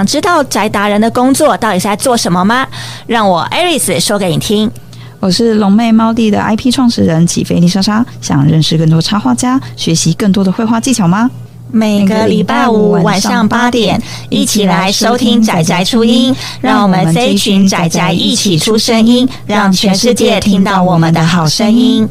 [0.00, 2.66] 想知道宅达人的工作到底是在做什么吗？
[3.06, 4.70] 让我 Aris 说给你听。
[5.18, 11.30] 我是龙妹猫弟的 IP 创始人起飞丽莎莎，想认识更多插画家，学习更多的绘画技巧吗？
[11.70, 22.08] 每个礼拜五晚上八点，一起来收听宅宅初音，让我们这一群宅宅一起出声音，让全世界听到我们的好声音。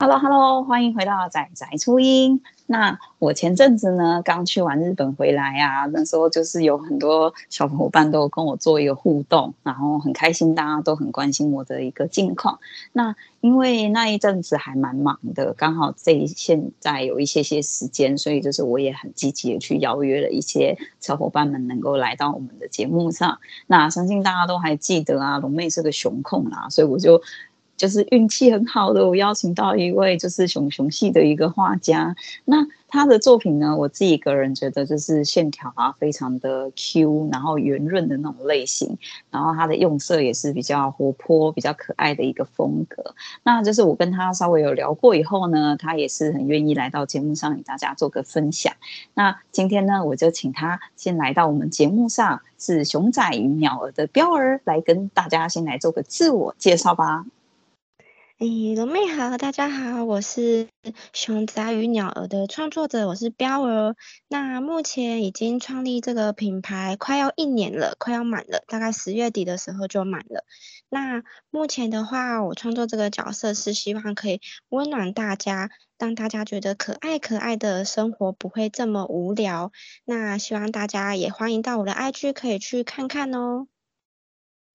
[0.00, 2.42] Hello，Hello，欢迎回到宅宅初音。
[2.66, 12.58] 那我前阵子呢，刚去完日本回来啊，那时候就是有很多小伙伴都跟我做一个互动，然后很开心，大家都很关心我的一个近况。
[12.92, 23.38] 那因为那一阵子还蛮忙的，刚好这现在有一些些时间，所以就是我也很积极的去邀约了一些小伙伴们能够来到我们的节目上。
[23.66, 27.20] 那相信大家都还记得啊，龙妹是个熊控啦，所以我就。
[27.82, 32.14] 就是运气很好的，我邀请到一位就是熊熊系的一个画家。
[32.44, 38.96] 那他的作品呢，我自己个人觉得就是线条啊，非常的 Q，然后圆润的那种类型。
[39.32, 43.16] 然后他的用色也是比较活泼、比较可爱的一个风格。
[43.42, 48.72] 那就是我跟他稍微有聊过以后呢，他也是很愿意来到节目上与大家做个分享。
[49.14, 57.24] 那今天呢，我就请他先来到我们节目上，是熊仔与鸟儿的标儿，来跟大家先来做个自我介绍吧。
[58.42, 60.66] 诶，龙妹好，大家好，我是
[61.12, 63.94] 熊仔与鸟儿的创作者，我是标儿。
[64.26, 70.44] 那目前已经创立这个品牌快要一年了，快要满了，大概十月底的时候就满了。
[70.88, 79.70] 那目前的话，我创作这个角色是希望可以温暖大家，让大家觉得可爱可爱的生活不会这么无聊。
[80.04, 83.68] 那希望大家也欢迎到我的 IG 可以去看看哦。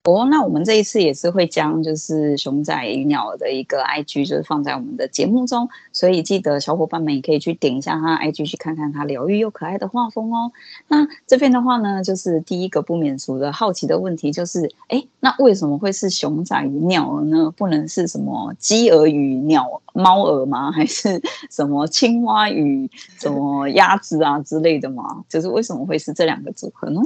[0.08, 10.54] 哦，那我们这一次也是会将就是熊仔与鸟儿的一个 IG 就是放在我们的节目中，所以记得小伙伴们也可以去点一下他 IG 去看看他疗愈又可爱的画风哦。
[10.88, 17.52] 那这边的话呢，就是第一个不免俗的好奇的问题就是，哎，那为什么会是熊仔与鸟儿呢？
[17.58, 20.72] 不能是什么鸡儿与鸟猫儿吗？
[20.72, 21.22] 还是
[21.52, 22.90] 什么青蛙与
[23.20, 25.26] 什么鸭子啊之类的吗？
[25.28, 27.02] 就是为什么会是这两个组合呢？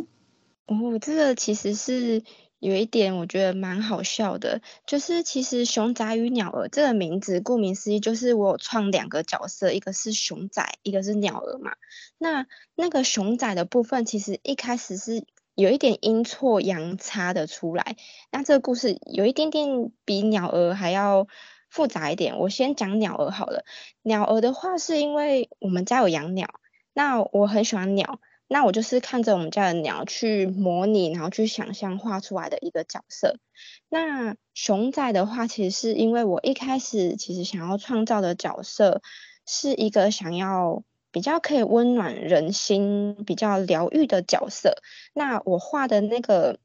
[0.67, 2.21] 哦，这个其实是。
[2.61, 11.71] 有一点我觉得蛮好笑的，就是其实熊仔与鸟儿这个名字，顾名思义就是我创两个角色，一个是熊仔，一个是鸟儿嘛。
[12.19, 12.45] 那
[12.75, 17.95] 那个熊仔的部分，其实一开始是有一点阴错阳差的出来。
[18.29, 21.27] 那这个故事有一点点比鸟儿还要
[21.67, 22.37] 复杂一点。
[22.37, 23.65] 我先讲鸟儿好了。
[24.03, 26.47] 鸟儿的话，是因为我们家有养鸟，
[26.93, 28.19] 那我很喜欢鸟。
[28.53, 33.37] 那我就是看着我们家的鸟去模拟，然后去想象画出来的一个角色。
[33.87, 39.01] 那熊仔的话，其实是因为我一开始其实想要创造的角色
[39.47, 44.75] 是一个想要比较可以温暖人心、比较疗愈的角色。
[45.13, 46.59] 那我画的那个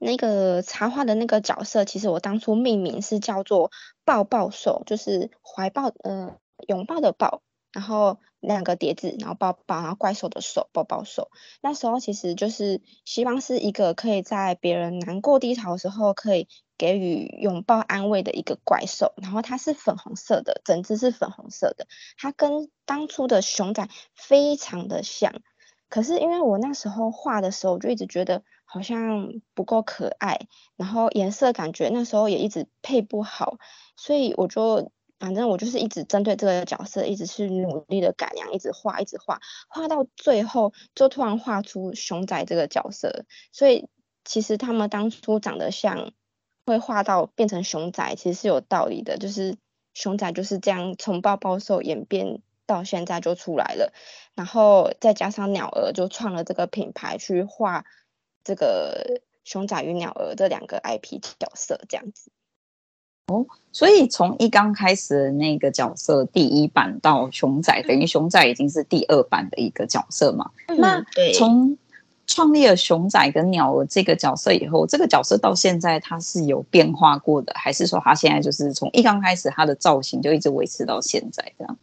[0.00, 3.70] 那个插画的那个角色，其实我当初命名是叫做
[4.06, 7.42] 抱抱兽，就是怀抱，呃，拥抱的抱。
[7.72, 11.30] 然后两个碟子，然后抱抱，然后怪兽的手，抱抱手。
[11.60, 19.12] 那时候其实就是希望是一个可以在别人难过低潮的时候，可以给予拥抱安慰的一个怪兽。
[19.16, 21.86] 然后它是粉红色的，整只是粉红色的。
[22.16, 25.32] 它跟当初的熊仔非常的像，
[25.88, 33.58] 可是因为我那时候画的时候，我就一直觉得好像不够可爱，然后颜色感觉那时候也一直配不好，
[33.96, 34.90] 所以我就。
[35.20, 43.26] 反正我就是一直针对这个角色，一直去努力的改良，一直画，一直画，画到最后就突然画出熊仔这个角色。
[43.52, 43.86] 所以
[44.24, 46.12] 其实他们当初长得像，
[46.64, 49.18] 会画到变成熊仔，其实是有道理的。
[49.18, 49.58] 就是
[49.92, 53.92] 熊仔就是这样从抱抱兽演变到现在就出来了，
[54.34, 57.84] 然后再加上鸟儿就创了这个品牌去画
[58.42, 62.32] 这个熊仔与鸟儿这两个 IP 角色这样子。
[63.30, 70.50] 哦，所以从一刚开始的那个角色第一版到熊仔，等于熊仔已经是第二版的一个角色嘛？
[70.66, 71.04] 嗯、那
[71.34, 71.78] 从
[72.26, 81.78] 创立了熊仔跟鸟儿这个角色以后，这个角色到现在它是有变化过的，还是说它现在就是从一刚开始它的造型就一直维持到现在这样？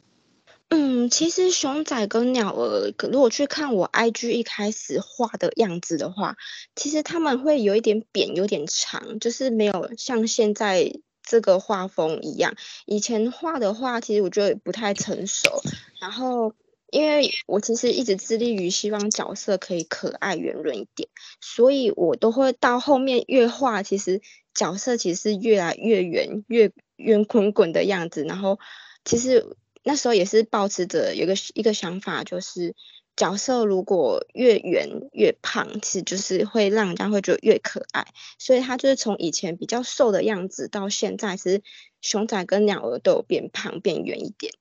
[0.69, 6.35] 嗯，其实熊仔跟鸟儿，如果去看我 IG 一开始画的样子的话，
[6.75, 10.91] 其实他们会有一点扁，有点长，就是没有像现在。
[11.27, 15.61] 这个画风一样，以前画的话，其实我觉得不太成熟。
[15.99, 16.53] 然后，
[16.89, 21.09] 因为我其实一直致力于希望角色可以可爱圆润一点，
[21.41, 24.21] 所以我都会到后面越画，其实
[24.53, 28.23] 角色其实是越来越圆，越圆滚滚的样子。
[28.23, 28.59] 然后，
[29.03, 32.73] 其实那时候也是抱持着有个一个想法，就是
[33.17, 38.05] 角色如果越圆越胖，其实就是会让人家会觉得越可爱。
[38.39, 41.61] 所以他就是从以前比较瘦的样子，到现在其实
[41.99, 44.53] 熊仔跟鸟儿都有变胖变圆一点，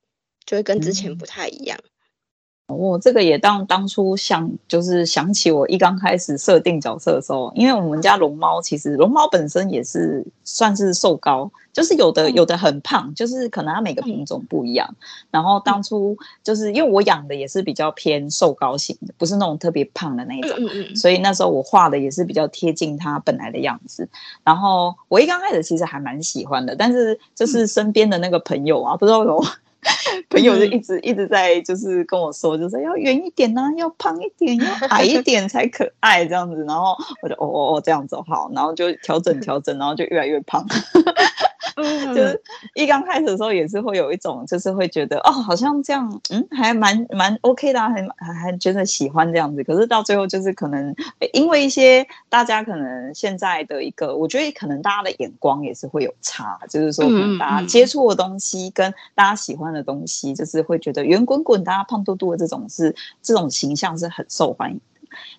[0.45, 1.79] 就会跟之前不太一样。
[1.81, 1.89] 嗯
[2.67, 14.93] 我、哦、这个也当当初想，就是想起我一刚开始设定角色的时候，因为我们家龙猫其实龙猫本身也是算是瘦高，就是有的有的很胖，就是可能它每个品种不一样。
[15.31, 20.57] 然后当初就是因为我养的也是比较偏瘦高型的，不是那种特别胖的那一种，
[20.93, 24.05] 所以那时候我画的也是比较贴近它本来的样子。
[24.43, 29.41] 然后我一刚开始其实还蛮喜欢的，但是就是身边的那个朋友啊，不知道有。
[30.29, 36.63] 朋友就一直一直在就是跟我说，就是要圆一点呐、啊，要胖一点，要 矮一点才可爱这样子。
[36.67, 40.65] 然后我就哦哦哦这样子好，然后就调整调整，然后就越来越胖。
[41.77, 42.41] 就是
[42.73, 49.63] 一刚开始的时候也是会有一种，就是会觉得哦，好像这样，嗯，还蛮蛮 OK 的、啊，还还还真的喜欢这样子。
[49.63, 50.95] 可是到最后就是可能
[51.33, 64.81] 因为一些大家可能现在的一个，我觉得可能大家的眼光也是会有差，就是说可能大家接触的东西跟大家喜欢的东西，就是会觉得圆滚滚、大家胖嘟嘟的这种是这种形象是很受欢迎。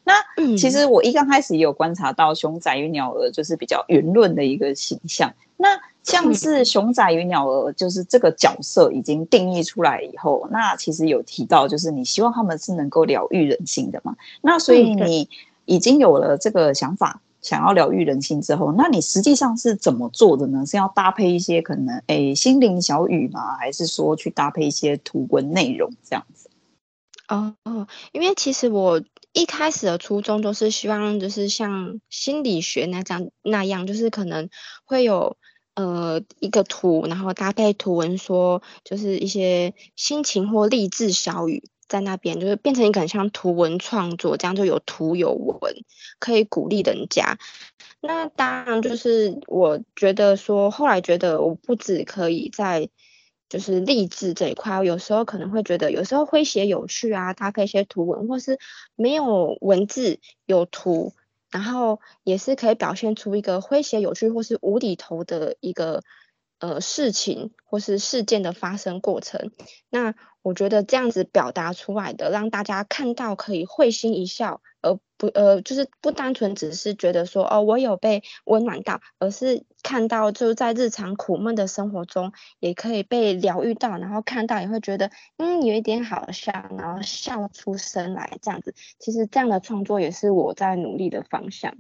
[0.04, 0.14] 那
[0.56, 5.32] 其实我一刚开始也有观察到熊仔与鸟儿就是比较圆润的一个形象。
[5.60, 14.16] 那像是熊仔与鸟儿，就是这个角色已经定义出来以后，那其实有提到，就是你希望他们是能够疗愈人心的嘛？
[14.40, 15.28] 那所以你
[15.64, 20.64] 已经有了这个想法，想要疗愈人心之后，那你实际上是怎么做的呢？
[20.64, 23.56] 是要搭配一些可能诶心灵小语吗？
[23.58, 26.48] 还是说去搭配一些图文内容这样子？
[27.26, 29.02] 哦哦，因为其实我
[29.32, 34.48] 一开始的初衷就是希望，就是像心理学那样那样，就是可能
[34.84, 35.36] 会有。
[35.78, 45.76] 呃，一个图，然后搭配图文说，就是一些心情或励志小语在那边，就是变成一个像图文创作，这样就有图有文，
[46.18, 47.38] 可以鼓励人家。
[48.00, 52.88] 那当然，就是我觉得说，后来觉得我不止可以在
[53.48, 58.58] 就是励志这一块，有时候可能会觉得，有时候诙谐有趣啊，搭配一些图文，或是
[58.96, 61.12] 没有文字有图。
[61.50, 66.02] 然后也是可以表现出一个诙谐有趣或是无厘头的一个
[66.58, 69.50] 呃事情或是事件的发生过程。
[69.90, 74.60] 那我觉得这样子表达出来的，让大家看到可以会心一笑。
[74.80, 88.72] 而不呃，就是不单纯只是觉得说哦，我有被温暖到，而是看到就是在日常苦闷的生活中，也可以被疗愈到，然后看到也会觉得嗯，有一点好笑，然后笑出声来这样子。
[89.00, 91.76] 其实这样的创作也是我在努力的方向。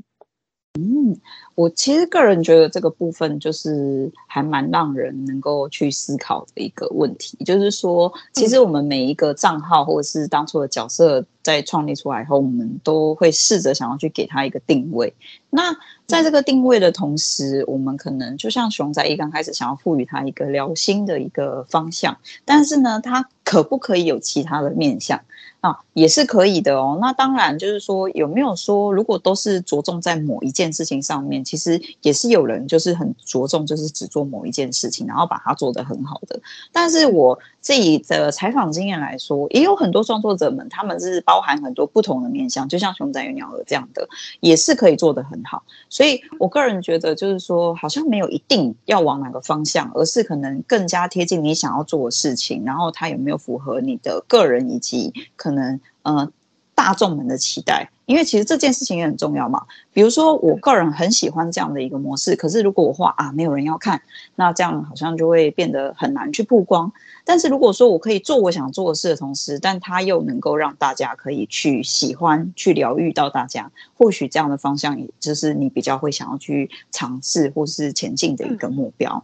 [0.74, 1.16] 嗯，
[1.54, 11.24] 我其实个人觉得这个部分就是还蛮让人能够去思考的一个问题，就是说，其实我们每一个账号或者是当初的角色。
[11.40, 15.14] 在创立出来以后，我们都会试着想要去给他一个定位。
[15.48, 15.74] 那
[16.06, 25.22] 在这个定位的同时，我们可能就像熊仔一刚开始想要赋予他一个聊心的一个方向，但是呢，他可不可以有其他的面向
[25.60, 25.78] 啊？
[25.92, 26.96] 也是可以的哦。
[27.00, 36.40] 那当然就是说，有没有说如果都是着重在某一件事情上面，其实也是有人就是很着重，就是只做某一件事情，然后把它做得很好的。
[36.72, 45.64] 但是我自己的采访经验来说，也有很多创作者们，他们是包含很多不同的面向，就像熊仔与鸟儿这样的，也是可以做得很好。
[45.88, 55.12] 所以我个人觉得，就是说，好像没有一定要往哪个方向，而是可能更加贴近你想要做的事情，然后它有没有符合你的个人以及
[55.50, 56.30] 能呃
[56.74, 57.90] 大众们的期待。
[58.06, 59.66] 因为其实这件事情也很重要嘛。
[59.92, 64.00] 比如说，我个人很喜欢这样的一个模式，可是如果我画啊，没有人要看，
[64.34, 66.90] 那这样好像就会变得很难去曝光。
[67.26, 79.22] 但是如果说我可以做我想做的事的同时，但它又能够让大家可以去喜欢、去疗愈到大家，或许这样的方向，也就是你比较会想要去尝试或是前进的一个目标。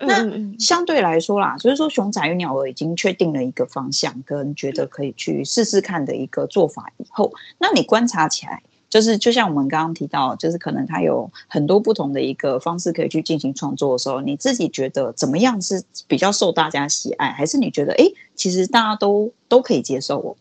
[0.00, 20.36] 那相对来说啦，就是说熊仔与鸟儿已经确定了一个方向，跟觉得可以去试试看的一个做法以后，那你观察起来，就是就像我们刚刚提到，就是可能它有很多不同的一个方式可以去进行创作的时候，你自己觉得怎么样是比较受大家喜爱，还是你觉得哎，其实大家都都可以接受哦？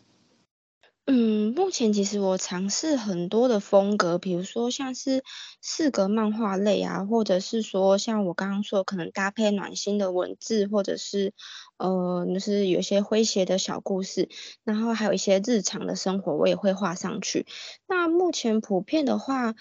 [1.11, 5.23] 嗯，目前其实我尝试很多的风格，比如说像是
[5.59, 11.33] 四格漫画类啊，或者是说像我刚刚说，可能搭配暖心的文字，或者是
[11.77, 14.29] 呃，就是有些诙谐的小故事，
[14.63, 17.47] 然后还有一些日常的生活，我也会画上去。
[17.87, 19.55] 那目前普遍的话，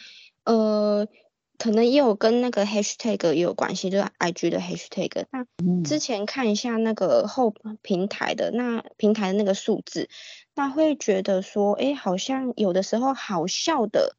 [0.44, 1.08] 呃。
[1.60, 5.24] 可能也有跟那个 hashtag 也有关系，就是 IG 的 hashtag。
[5.32, 5.44] 那
[5.82, 7.52] 之前看一下那个后
[7.82, 10.08] 平台的那平台的那个数字，
[10.58, 14.16] 那会觉得说，哎，好像有的时候好笑的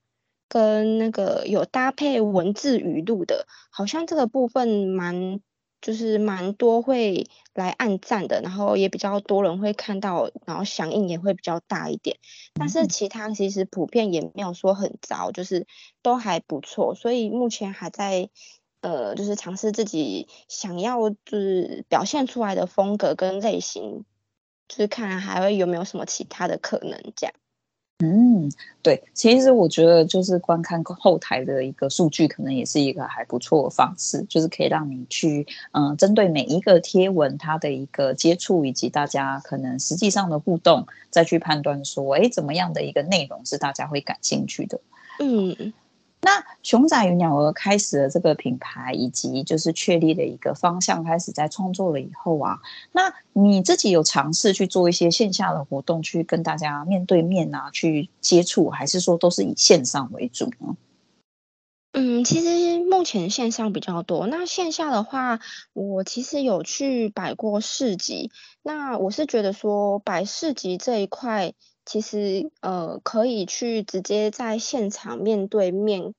[0.48, 5.41] 跟那个有搭配文字语录的，好像这个部分蛮。
[5.81, 12.17] 就是蛮多会来按赞的，然后也比较多人会看到，然后响应也会比较大一点。
[12.53, 15.67] 但是其他其实普遍也没有说很糟，就是
[16.01, 16.96] 都还不错。
[16.96, 18.29] 所以目前还在
[18.81, 24.03] 呃，就是尝试自己想要就是表现出来的风格跟类型，
[24.69, 27.33] 就是看还会有没有什么其他的可能这样。
[28.01, 28.49] 嗯，
[28.81, 44.79] 对，其实我觉得就是观看后台的一个数据，可能也是一个还不错的方式，就是可以让你去，嗯、呃，针对每一个贴文它的一个接触以及大家可能实际上的互动，再去判断说，哎，怎么样的一个内容是大家会感兴趣的。
[45.19, 45.73] 嗯。
[46.21, 52.59] 那熊仔与鸟儿开始了这个品牌，以及就是确立的一个方向，开始在创作了以后啊，
[52.91, 60.75] 那你自己有尝试去做一些线下的活动，去跟大家面对面啊去接触，还是说都是以线上为主呢？
[61.93, 64.27] 嗯，其实目前线上比较多。
[64.27, 65.39] 那线下的话，
[65.73, 68.29] 我其实有去摆过市集。
[68.61, 71.53] 那我是觉得说摆市集这一块。
[71.89, 76.13] 其实，呃，可以去直接在现场面对面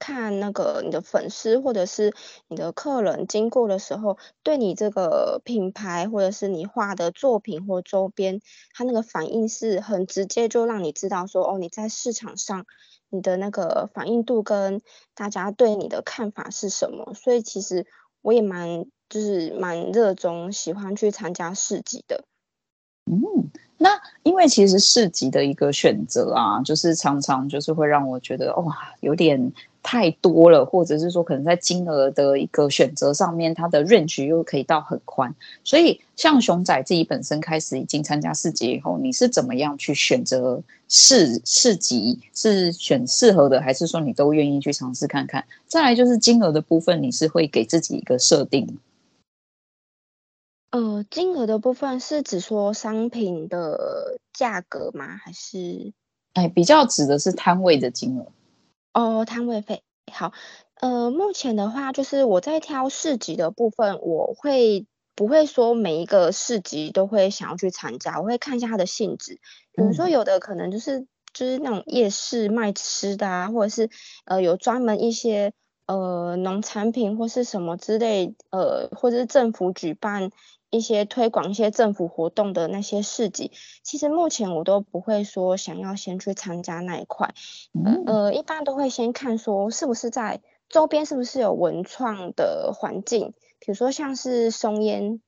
[0.00, 2.12] 看那个你的粉丝或者是
[2.48, 8.40] 你的客人经过的时候，对你这个品牌或者是你画的作品或周边，
[8.74, 12.66] 他那个反应是很直接，就让你知道说，哦，你在市场上
[13.08, 14.82] 你的那个反应度跟
[15.14, 17.14] 大家对你的看法是什么。
[17.14, 17.86] 所以其实
[18.22, 22.24] 我也蛮就是蛮热衷喜欢去参加市集的。
[23.06, 23.52] 嗯。
[23.82, 23.90] 那
[24.22, 35.34] 因为其实市集的一个选择啊，就是常常就是会让我觉得哇，有点太多了，或者是说可能在金额的一个选择上面，它的 range 又可以到很宽。
[35.64, 42.20] 所以像熊仔自己本身开始已经参加市集以后，你是怎么样去选择市市集？
[42.32, 45.44] 是选适合的，还是说你都愿意去尝试看看？
[45.66, 48.78] 再来就是金额的部分，你是会给自己一个设定？
[50.72, 55.06] 呃，金额的部分是指说商品的价格吗？
[55.06, 55.92] 还是？
[56.32, 58.32] 哎，比较指的是摊位的金额。
[58.94, 59.82] 哦，摊位费。
[60.10, 60.32] 好，
[60.80, 68.18] 呃，目前的话，就是我在挑市集的部分，我会不会说每一个市集都会想要去参加？
[68.18, 69.40] 我会看一下它的性质。
[69.74, 73.90] 比如说，有的可能就是就是那种夜市卖吃的啊，或者是
[74.24, 75.52] 呃有专门一些
[75.86, 80.30] 呃农产品或是什么之类，呃，或者是政府举办。
[80.74, 87.34] 一些推广一些政府活动的那些市集，其实目前我都不会说想要先去参加那一块，
[87.74, 95.20] 嗯、呃，一般都会先看说是不是在周边是不是有文创的环境，比如说像是松烟，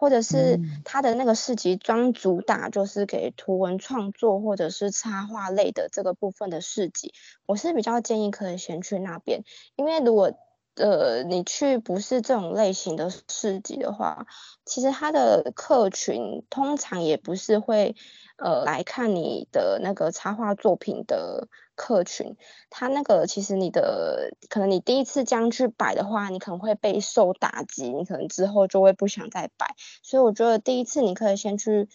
[0.00, 7.12] 或者是他的那个市集专主打就是给图文创作或者是插画类的这个部分的市集，
[7.44, 9.44] 我是比较建议可以先去那边，
[9.76, 10.32] 因为如果
[10.76, 14.26] 呃，你去不是这种类型的市集的话，
[14.64, 17.94] 其实他的客群通常也不是会
[18.38, 21.48] 呃来看你的那个插画作品的
[21.80, 22.36] 客群。
[22.68, 29.74] 他那个其实你的可能你第一次这样去摆的话，你可能会被受打击，你可能之后就会不想再摆。
[30.02, 31.88] 所以我觉得第一次你可以先去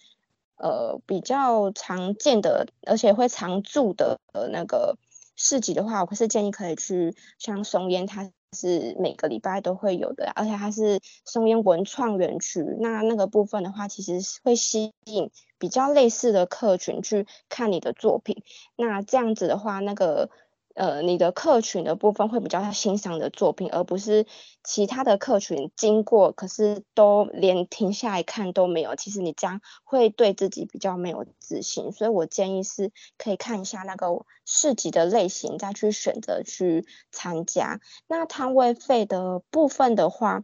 [0.57, 4.97] 呃比较常见的，而且会常驻的呃那个
[5.35, 8.31] 市集的话，我是建议可以去像松烟它。
[8.55, 18.41] 是每个礼拜都会有的，而且它是松烟文创园区，那那个部分的话，其实会吸引比较类似的客群去看你的作品。
[18.75, 20.31] 那这样子的话，那个。
[20.75, 24.25] 呃，你的客群的部分会比较欣赏的作品，而不是
[24.61, 28.93] 其他的客群经过，可是都连停下来看都没有。
[28.97, 37.79] 其实你这样会对自己比较没有自信，所以我建议是可以看一下那个市集的类型，再去选择去参加。
[38.07, 40.43] 那摊位费的部分的话，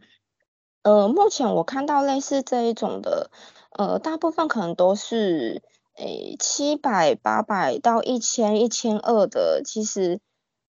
[0.82, 3.30] 呃，目前我看到类似这一种的，
[3.72, 5.62] 呃，大部分可能都是。
[6.02, 10.18] 诶，七百、八百到一千、一千二的，其实、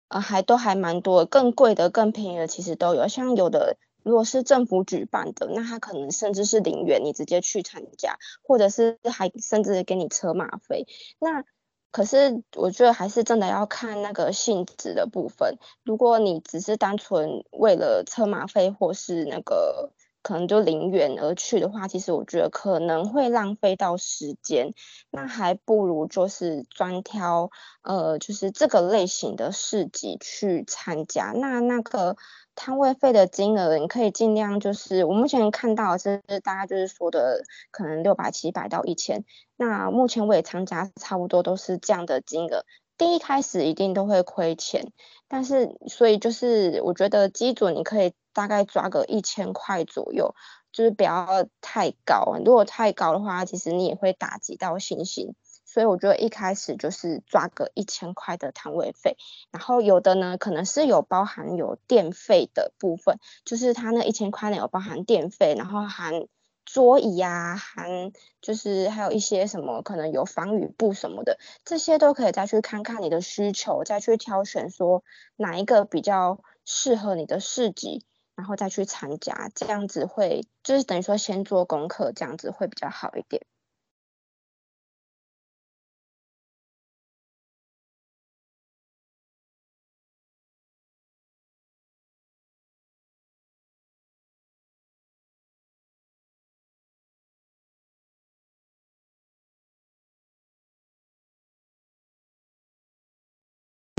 [0.10, 1.26] 呃，还都还蛮多。
[1.26, 3.08] 更贵的、更便宜的，其实都有。
[3.08, 10.86] 像有的，如果是政府举办的，那他可能甚至是零元，你直接去参加，或者是还甚至给你车马费。
[11.20, 11.44] 那
[11.90, 15.58] 可是我觉得还是真的要看那个性质的部分。
[15.84, 19.92] 如果你只是单纯为了车马费或是那个
[20.24, 24.74] 可能就零元而去的话，其实我觉得可能会浪费到时间，
[25.12, 27.52] 那还不如就是专挑
[27.84, 31.34] 呃，就是这个类型的市集去参加。
[31.36, 32.16] 那那个
[32.56, 39.26] 摊位费的金额，你可以尽量就是我目前看到是大概就是说的可能六百七百到一千。
[39.58, 42.66] 那目前我也参加，差不多都是这样的金额。
[42.98, 44.92] 第一开始一定都会亏钱，
[45.28, 48.14] 但是所以就是我觉得基准你可以。
[48.34, 50.36] 大概抓个一千块左右，
[50.72, 52.38] 就是不要太高。
[52.44, 55.36] 如果太高的话，其实你也会打击到信心。
[55.66, 59.18] 所以我觉得一开始就是抓个一千块的摊位费，
[59.50, 66.28] 然后有的呢可能是有包含有电费的部分，就是它那一千块呢有包含电费，然后含
[66.64, 75.04] 桌椅啊，含就是还有一些什么可能有防雨布什么的，这些都可以再去看看你的需求，再去挑选说
[75.38, 78.06] 哪一个比较适合你的市集。
[78.36, 83.46] 然后再去参加，这样子会就是等于说先做功课，这样子会比较好一点。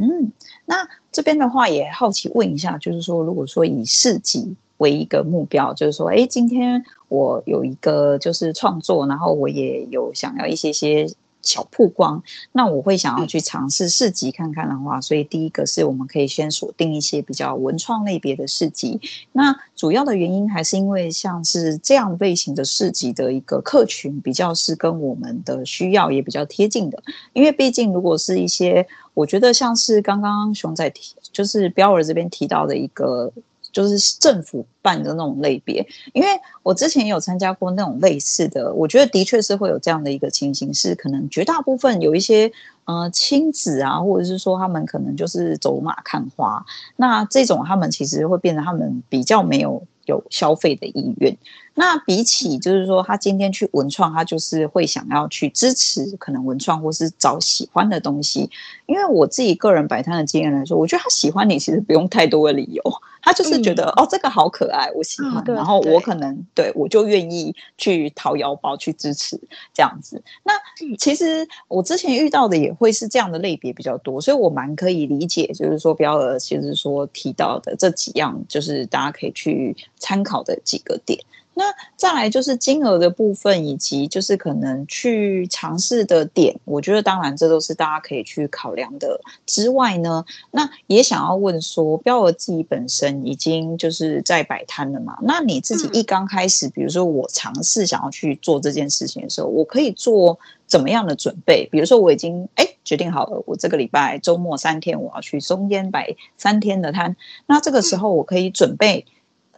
[0.05, 0.33] 嗯，
[0.67, 11.09] 那这边的话也好奇问一下，就是说，如果说以市集为一个目标，就是说，哎，今天我有一个就是创作，然后我也有想要一些些。
[11.45, 12.23] 小曝光，
[12.53, 19.01] 那我会想要去尝试市集看看的话，所以第一个是我们可以先锁定一些比较文创类别的市集。
[19.33, 33.33] 那主要的原因还是因为像是这样类型的市集的一个客群比较是跟我们的需要也比较贴近的，因为毕竟如果是一些我觉得像是刚刚熊仔提，就是标儿这边提到的一个。
[33.73, 36.29] 就是政府办的那种类别，因为
[36.62, 42.53] 我之前有参加过那种类似的，我觉得的确是会有这样的一个情形，是可能绝大部分有一些
[42.85, 46.67] 呃亲子啊，或者是说他们可能就是走马看花，
[46.97, 49.83] 那这种他们其实会变得他们比较没有。
[50.07, 51.35] 有消费的意愿，
[51.73, 58.51] 那比起就是说，他今天去文创，他就是会想要去支持可能文创，或是找喜欢的东西。
[58.85, 62.83] 因为我自己个人摆摊的经验来说，我觉得他喜欢你其实不用太多的理由，
[63.23, 69.39] 他就是觉得、嗯、哦这个好可爱，我喜欢，嗯、然后我可能对，我就愿意去掏腰包去支持
[69.73, 70.23] 这样子。
[70.43, 70.53] 那
[70.97, 79.75] 其实我之前遇到的也会是这样的类别比较多，所以我蛮可以理解，就是说标儿就是说提到的这几样，就是大家可以去。
[79.97, 81.19] 参考的几个点，
[81.55, 81.64] 那
[81.97, 89.21] 再来就是金额的部分，以及就是可能去尝试的点，我觉得当然这都是大家可以去考量的。
[89.47, 95.17] 之外呢，那也想要问说，标儿自己本身已经就是在摆摊了嘛？
[95.23, 101.69] 那你自己一刚开始，比如说我尝试想要去做这件事情的时候，我可以做怎么样的准备？
[101.71, 109.07] 比如说我已经哎决定好了，我这个礼拜周末三天我要去松烟摆三天的摊，那这个时候我可以准备。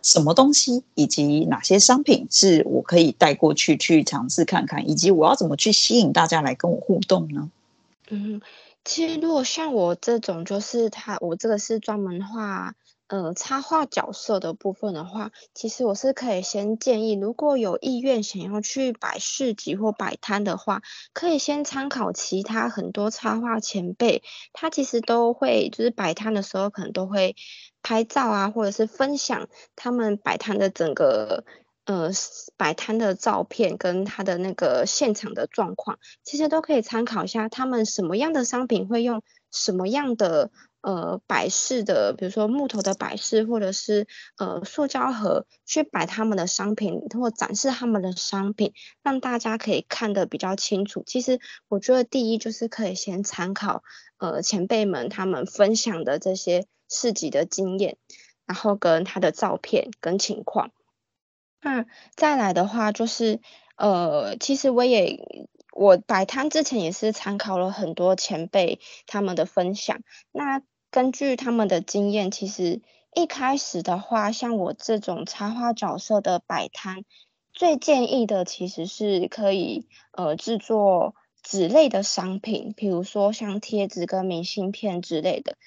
[0.06, 7.50] 什么东西以及哪些商品是我可以带过去去尝试看看，以及我要怎么去吸引大家来跟我互动呢？
[8.08, 8.40] 嗯，
[8.84, 12.74] 其实如果像我这种，就是他，我这个是专门画
[13.08, 27.34] 呃插画角色的部分的话，其实我是可以先建议，如果有意愿想要去摆市集或摆摊的话，可以先参考其他很多插画前辈，他其实都会就是摆摊的时候可能都会。
[27.82, 31.44] 拍照啊，或者是分享他们摆摊的整个
[31.84, 32.10] 呃
[32.56, 40.50] 摆摊的照片跟他的那个现场的状况，其实都可以参考一下他们什么样的商品会用什么样的
[40.86, 44.06] 呃摆饰的，比如说木头的摆饰或者是
[44.38, 48.72] 呃塑胶盒去摆他们的商品或展示他们的商品，
[49.02, 51.02] 让大家可以看得比较清楚。
[51.04, 53.82] 其实我觉得第一就是可以先参考
[54.18, 56.66] 呃前辈们他们分享的这些。
[56.88, 57.96] 市集的经验，
[58.46, 60.70] 然后跟他的照片跟情况。
[61.60, 63.40] 那再来的话，就是
[63.76, 65.18] 呃，其实我也
[65.72, 69.98] 我摆摊之前也是参考了很多前辈他们的分享。
[70.30, 70.62] 那
[70.96, 72.80] 根据他们的经验，其实
[73.14, 77.04] 一开始的话，像我这种插画角色的摆摊，
[77.52, 85.58] 最建议的其实是可以呃制作纸类的商品，比如说像贴纸跟明信片之类的。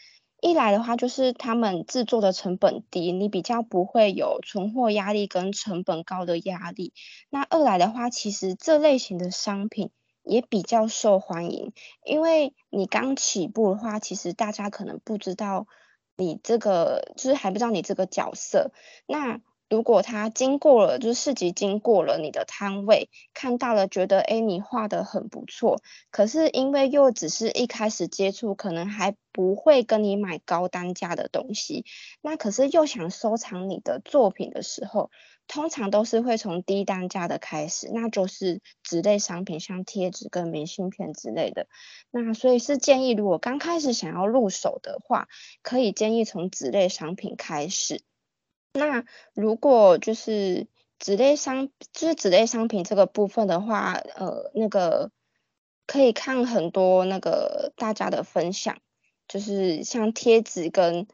[0.41, 6.91] 一来的话，就是他们制作的成本低，你比较不会有存货压力跟成本高的压力。
[7.29, 9.91] 那二来的话，其实这类型的商品
[10.29, 11.73] 也比较受欢迎，
[12.05, 15.67] 因为你刚起步的话，其实大家可能不知道
[16.15, 18.71] 你这个，就是还不知道你这个角色。
[19.07, 31.85] 那如果他经过了，就是市集经过了你的摊位，看到了，觉得诶你画得很不错，可是因为又只是一开始接触，可能还不会跟你买高单价的东西，
[32.21, 35.11] 那可是又想收藏你的作品的时候，
[35.49, 41.67] 通常都是会从低单价的开始，那就是纸类商品，像贴纸跟明信片之类的。
[42.11, 45.27] 那所以是建议，如果刚开始想要入手的话，
[45.63, 48.03] 可以建议从纸类商品开始。
[48.73, 50.67] 那如果就是
[50.99, 55.11] 纸类商，就是纸类商品这个部分的话，呃，那个
[55.87, 58.77] 可以看很多那个大家的分享，
[59.27, 61.07] 就是像贴纸跟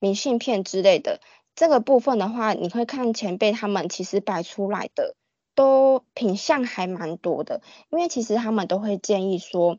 [0.00, 1.20] 明信片之类的
[1.58, 5.16] 这个部分的话，你会看前辈他们其实摆出来的
[5.56, 9.78] 都品相还蛮多的，因为其实他们都会建议说，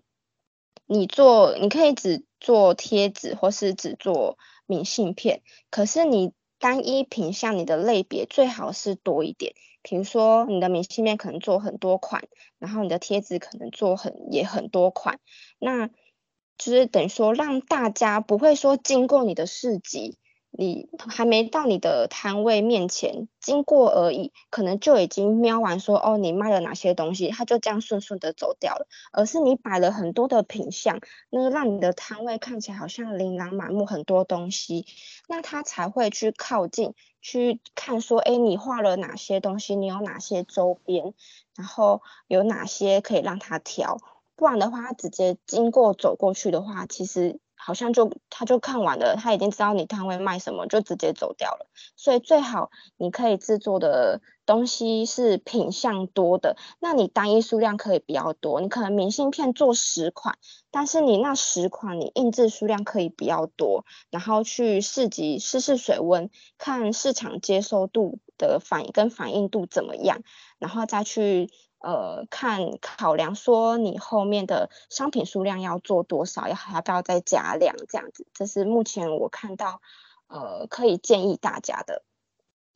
[0.85, 4.37] 你做你可以只做贴纸或是只做
[4.67, 6.33] 明信片，可是你。
[6.61, 9.53] 单一品相，你的类别最好是多一点。
[9.81, 15.21] 比如说，你的明信片可能做很多款，然后你的贴纸可能做很也很多款，
[15.57, 15.93] 那就
[16.57, 20.17] 是等于说让大家不会说经过你的市集。
[20.51, 28.87] 你还没到你的摊位面前，经过而已，可能就已经瞄完说哦，你卖了哪些东西，他就这样顺顺的走掉了。
[29.11, 34.85] 而是你摆了很多的品相，那个让你的摊位看起来好像琳琅满目，很多东西，
[35.27, 41.13] 那他才会去靠近去看说，哎，你画了哪些东西，你有哪些周边，
[41.55, 43.99] 然后有哪些可以让他挑，
[44.35, 47.39] 不然的话，他直接经过走过去的话，其实。
[47.69, 51.69] 好像就他就看完了，他已经知道你摊位卖什么，就直接走掉了。
[51.95, 58.59] 所以最好你可以制作的东西是品相多的，那你单一数量可以比较多。
[58.59, 60.39] 你可能明信片做十款，
[60.71, 70.23] 但是你那十款你印制数量可以比较多，然后去市集试试水温，看市场接受度的反应跟反应度怎么样，
[70.57, 71.51] 然后再去。
[71.79, 79.81] 呃，看考量说你后面的商品数量要做多少，要还要不要再加量这样子，这是目前我看到
[80.27, 82.03] 呃可以建议大家的。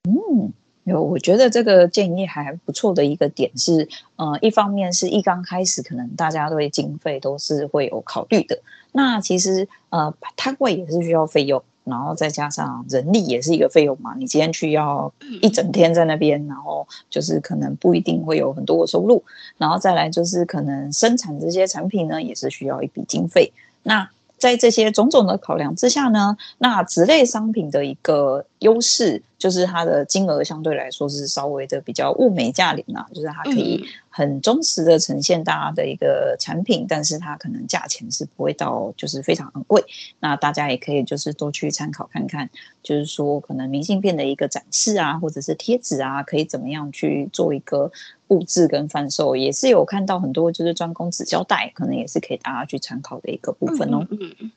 [0.07, 8.61] 嗯，有，我觉得这个建议还不错的一个点是，呃，一方面是一刚开始可能大家对经费都是会有考虑的，
[8.91, 11.63] 那其实呃摊位也是需要费用。
[11.83, 19.23] 然后再加上人力也是一个费用嘛，你今天去要一整天在那边，然后就是可能不一定会有很多的收入，
[19.57, 23.51] 然后再来就是可能生产这些产品呢，也是需要一笔经费。
[23.83, 39.83] 那在这些种种的考量之下呢，那纸类商品的一个优势就是它的金额相对来说是稍微的比较物美价廉啊，就是它可以很忠实的呈现大家的一个产品，但是它可能价钱是不会到就是非常昂贵。
[40.21, 42.49] 那大家也可以就是多去参考看看，
[42.81, 47.91] 就是说可能明信片的一个展示啊，或者是贴纸啊，可以怎么样去做一个。
[48.25, 54.07] 布置跟贩售也是有看到很多，就是专攻纸胶带，可能也是可以大家去参考的一个部分哦。
[54.09, 54.51] 嗯，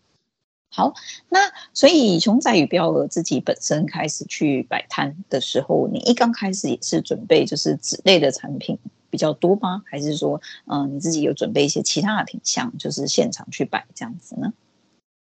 [0.76, 0.92] 好，
[1.30, 1.38] 那
[1.72, 9.82] 所以熊仔与标鹅自己本身开始去摆摊的时候，你一刚开始也是准备就是纸类的产品比较多吗？
[9.86, 14.52] 还是说，嗯、你自己有准备一些其他的品项，就是现场去摆这样子呢？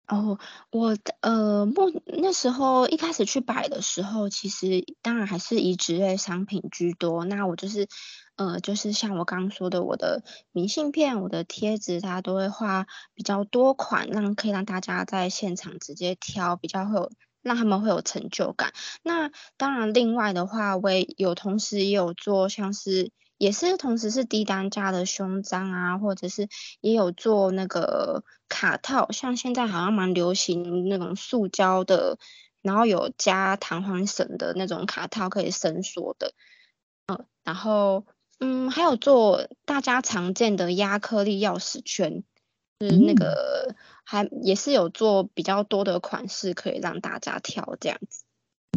[0.07, 0.39] 哦，
[0.71, 7.25] 我呃，目那时候一开始去摆的时候，其实当然还是以纸类商品居多。
[7.25, 7.89] 那我就是。
[8.41, 17.11] 呃，就是像我刚刚说的，我的明信片、我的贴纸，它都会画比较多款，让可以让大家在现场直接挑，比较会有
[17.43, 18.73] 让他们会有成就感。
[19.03, 26.49] 那当然，另外的话，我也有同时也有做，像是也是同时是低单价的胸章啊，或者是
[26.79, 32.17] 也有做那个卡套，像现在好像蛮流行那种塑胶的，
[32.63, 36.33] 然后有加弹簧绳的那种卡套，可以伸缩的，
[37.05, 38.03] 嗯、然后。
[38.43, 42.23] 嗯，还有做大家常见的压克力钥匙圈，
[42.79, 48.23] 就是那个还也是有做比较多的款式可以让大家挑这样子。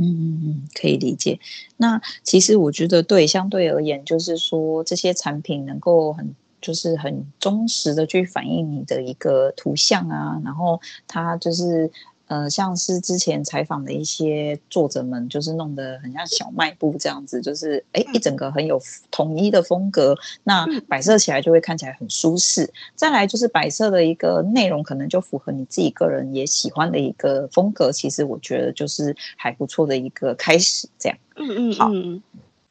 [0.00, 1.40] 嗯嗯嗯，可以理解。
[1.78, 11.90] 那其实我觉得对，相对而言，就是说这些产品能够很就是很忠实的去反映你的一个图像啊，然后它就是。
[12.26, 22.72] 呃，像是之前采访的一些作者们，就是弄得很像小卖部这样子，就是哎，一整个很有统一的风格，那摆设起来就会看起来很舒适。
[22.94, 27.92] 再来就是摆设的一个内容，可能就符合你自己个人也喜欢的一个风格。
[27.92, 31.18] 其实我觉得就是还不错的一个开始，这样。
[31.36, 31.90] 嗯嗯，好。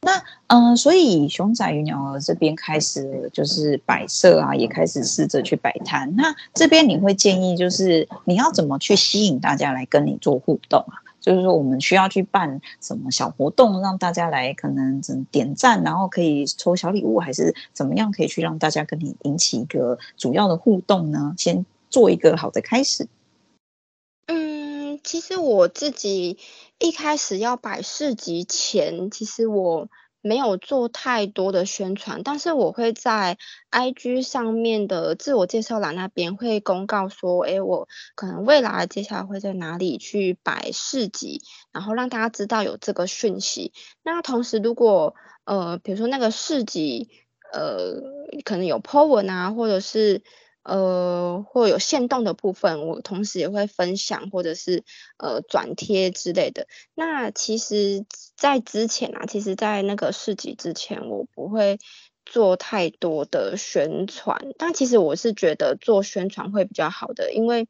[0.04, 6.14] 那嗯、所以熊仔与鸟儿这边开始就是摆设啊，也开始试着去摆摊。
[6.16, 11.02] 那这边你会建议就是你要怎么去吸引大家来跟你做互动啊？
[11.20, 21.34] 就是说我们需要去办什么小活动，让大家来可能怎点赞，然后可以抽小礼物，还是怎么样可以去让大家跟你引起一个主要的互动呢？
[21.38, 23.08] 先做一个好的开始。
[24.26, 24.53] 嗯，
[25.04, 26.38] 其实我自己
[26.78, 29.88] 一开始要摆市集前，其实我。
[30.26, 33.36] 没有做太多的宣传，但是我会在
[33.70, 43.74] IG 上面的自我介绍栏那边会公告说，诶，我可能未来接下来会在哪里去摆市集，然后让大家知道有这个讯息。
[44.02, 45.14] 那同时，如果
[45.44, 47.10] 呃，比如说那个市集，
[47.52, 48.00] 呃，
[48.46, 50.22] 可能有 po 文啊，或者是。
[50.64, 54.82] 呃，或有限动的部分，我同时也会分享，或者是
[55.18, 56.66] 呃转贴之类的。
[56.94, 61.78] 那其实，在之前啊，其实，在那个市集之前，我不会
[62.24, 64.54] 做太多的宣传。
[64.56, 67.68] 但其实我是觉得做宣传会比较好的，因为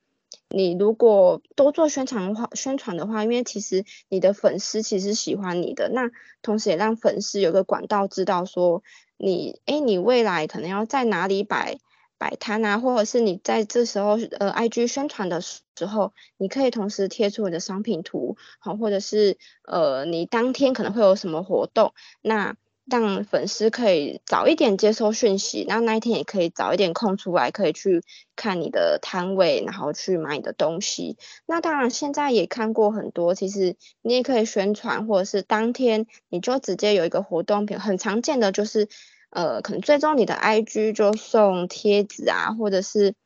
[0.49, 8.85] 你如果多做宣传的话，宣传的话，因为其实你的粉丝其实喜欢你的，那同时也让粉丝有个管道知道说
[9.17, 11.81] 你，诶，你未来可能要在哪里摆。
[12.25, 22.57] 摆摊啊，或者是你在这时候呃，IG 宣传的时候，你可以同时贴出你的商品图，好，或者是呃，你当天可能会有什么活动，那
[22.87, 28.03] 让粉丝可以早一点接收讯息，那那一天也可以早一点空出来，可以去
[28.37, 31.19] 看你的摊位，然后去买你的东西。
[31.45, 38.89] 那当然，现在也看过很多，其实你也可以宣传，或者是当天你就直接有一个活动品，很常见的就是。
[39.35, 43.17] 呃，可能追踪你的 IG 就送贴纸啊，或者是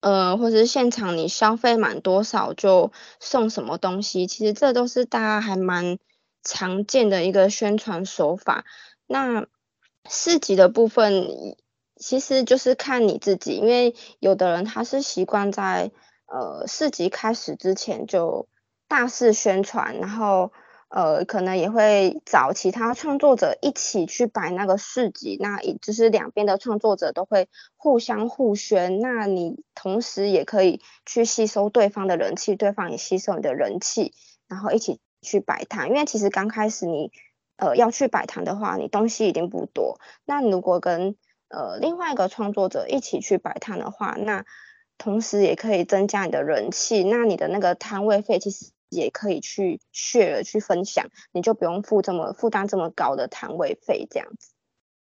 [0.00, 2.90] 呃，或者是现场你消费满多少就
[3.20, 5.98] 送什么东西，其实这都是大家还蛮
[6.42, 8.64] 常见的一个宣传手法。
[9.06, 9.46] 那
[10.08, 11.28] 市集的部分，
[11.94, 15.92] 其实就是看你自己，因为有的人他是习惯在
[16.26, 18.48] 呃市集开始之前就
[18.88, 20.50] 大肆宣传，然后。
[20.90, 34.12] 呃，可能也会找其他创作者一起去摆那个市集，那也就是两边的创作者都会互相互宣，那你同时也可以去吸收对方的人气，对方也吸收你的人气，
[34.48, 35.90] 然后一起去摆摊。
[35.90, 37.12] 因为其实刚开始你
[37.56, 40.00] 呃要去摆摊的话，你东西一定不多。
[40.24, 41.14] 那如果跟
[41.50, 44.44] 呃另外一个创作者一起去摆摊的话，那
[44.98, 48.72] 同时也可以增加你的人气，那你的那个摊位费其实。
[48.90, 54.50] 也可以去 share 去分享，你就不用付这么负担这么高的摊位费这样子。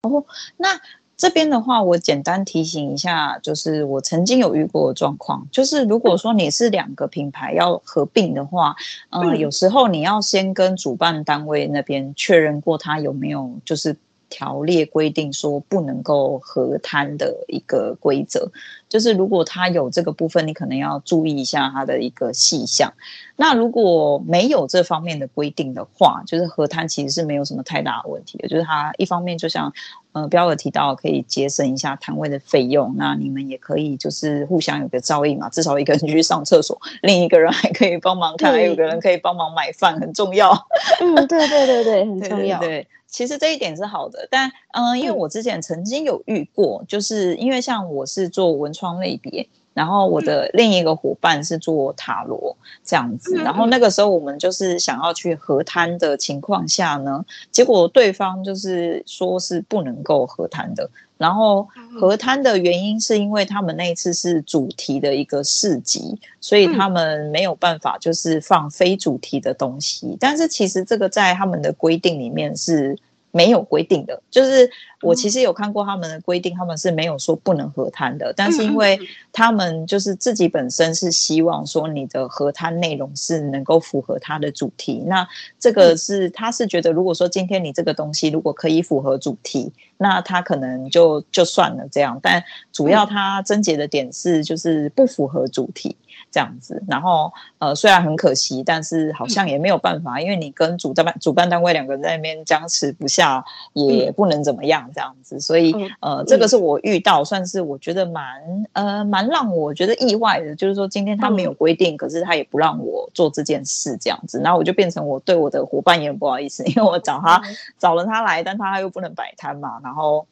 [0.02, 0.26] 哦，
[0.58, 0.80] 那
[1.16, 8.76] 这边的话，我简单提醒一下，就是我曾经有遇过的状况，就是如果说你是两个品牌要合并的话，
[9.10, 13.96] 嗯、呃，有时候你要先跟主办单位那边确认过，他有没有就是。
[14.30, 18.50] 条例规定说不能够合摊的一个规则，
[18.88, 22.94] 就是如果他有这个部分，你可能要注意一下他的一个细项。
[23.36, 28.48] 那如果没有这方面的规定的话，就是合摊其实是没有什么太大的问题的。
[28.48, 29.72] 就是他一方面就像
[30.12, 40.52] 呃标有提到，可以节省一下摊位的费用，那你们也可以就是互相有个照应嘛，至少一个人去上厕所，另一个人还可以帮忙看，还有个人可以帮忙买饭，很重要。
[41.00, 42.58] 嗯，对对对对，很重要。
[42.58, 42.86] 对，对，对。
[43.06, 49.48] 其实这一点是好的，但嗯、呃，因为我之前曾经有遇过，就是因为像我是做文创类别，
[49.80, 60.90] 然后我的另一个伙伴是做塔罗这样子，然后那个时候我们就是想要去合摊的情况下呢，结果对方就是说是不能够合摊的。
[61.16, 61.66] 然后
[61.98, 70.14] 合摊的原因是因为他们那一次是主题的一个市集，所以他们没有办法就是放非主题的东西。
[70.20, 72.98] 但是其实这个在他们的规定里面是。
[73.32, 74.68] 没有规定的，就是
[75.02, 79.00] 我其实有看过他们的规定，他们是没有说不能合摊的，但是因为
[79.32, 85.26] 他们就是自己本身是希望说你的合摊内容是能够符合他的主题，那
[85.58, 95.96] 这个是他是觉得如果说今天你这个东西如果可以符合主题，那他可能就就算了这样，但主要他症结的点是就是不符合主题。
[96.32, 108.24] 这样子，然后呃，虽然很可惜，但是好像也没有办法，嗯、因为你跟主办主办单位两个人在那边僵持不下，也不能怎么样这样子，所以呃，这个是我遇到，算是我觉得蛮
[108.72, 117.42] 呃蛮让我觉得意外的，就是说今天他没有规定，可是他也不让我做这件事这样子，然后我就变成我对我的伙伴也很不好意思，因为我找他
[117.78, 120.26] 找了他来，但他又不能摆摊嘛，然后。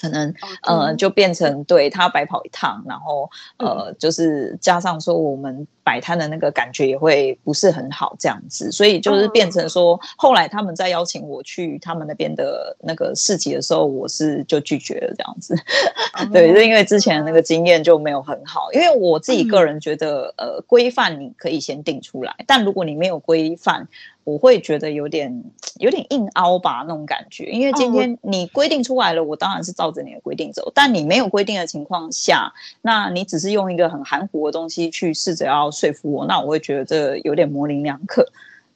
[0.00, 15.54] 可能呃，就变成对他白跑一趟，然后呃，就是加上说我们摆摊的那个感觉也会不是很好这样子，所以就是变成说，后来他们在邀请我去他们那边的那个市集的时候，我是就拒绝了这样子。
[16.32, 23.86] 对，就因为之前的那个经验就没有很好，因为我自己个人觉得，呃，规范你可以先定出来，但如果你没有规范。
[24.24, 25.44] 我会觉得有点
[25.78, 27.46] 有点硬凹吧，那种感觉。
[27.46, 30.70] 因为今天你规定出来了，我当然是照着你的规定走。
[30.74, 38.24] 但你没有规定的情况下，那你只是用一个很含糊的东西去试着要说服我，那我会觉得这有点模棱两可。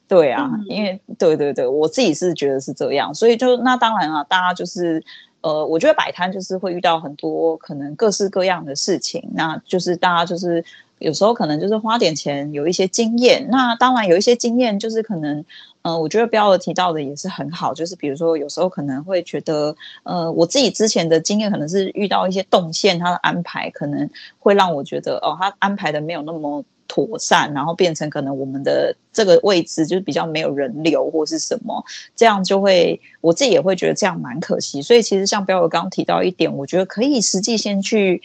[0.09, 3.15] 对啊，因为对对对，我自己是觉得是这样。
[3.15, 5.05] 所以就那当然啊，大家就是
[5.43, 10.65] 呃，我觉得摆摊就是会遇到很多可能各式各样的事情，那就是大家就是。
[10.99, 13.47] 有时候可能就是花点钱，有一些经验。
[13.51, 15.45] 那当然有一些经验，就是可能，
[15.83, 17.75] 呃，我觉得标儿提到的也是很好。
[17.75, 31.85] 就是比如说，有时候可能会觉得，呃，我自己之前的经验可能是遇到一些动线，它的安排可能会让我觉得，哦，他安排的没有那么妥善，然后变成可能我们的这个位置就是比较没有人流或是什么，
[32.17, 34.81] 这样就会我自己也会觉得这样蛮可惜。
[34.81, 38.23] 所以其实像标儿刚刚提到一点，我觉得可以实际先去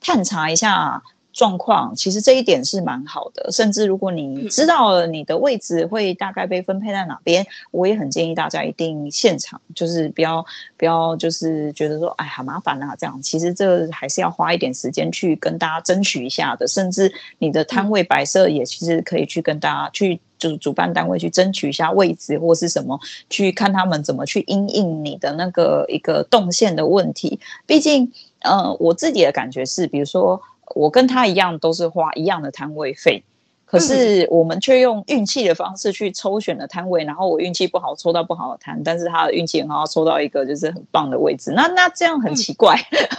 [0.00, 1.02] 探查一下。
[1.34, 30.40] 状况其实这一点是蛮好的，甚至如果你知道了你的位置会大概被分配在哪边，我也很建议大家一定现场，就是不要不要就是觉得说哎好麻烦啊这样，其实这还是要花一点时间去跟大家争取一下的，甚至你的摊位摆设也其实可以去跟大家去就是主办单位去争取一下位置或是什么，去看他们怎么去因应你的那个一个动线的问题，毕竟呃我自己的感觉是，比如说。
[30.74, 33.22] 我跟他一样，都是花一样的摊位费，
[33.64, 41.52] 可是我们却用运气的方式去抽选了摊位，然后我运气不好抽到不好的摊，但是他的运气很好，抽到一个就是很棒的位置。
[41.52, 42.76] 那那这样很奇怪，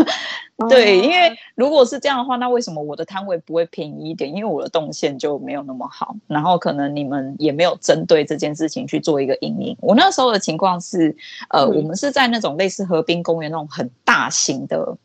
[0.58, 4.34] 嗯、对，因为如果是这样的话，那为什么我的摊位不会便宜一点？
[4.34, 9.75] 因为我的动线就没有那么好，然后可能你们也没有针对这件事情去做一个因应。
[9.81, 11.13] 我那时候的情况是，
[11.49, 14.97] 呃，嗯、我们是在那种类似河滨公园那种很大型的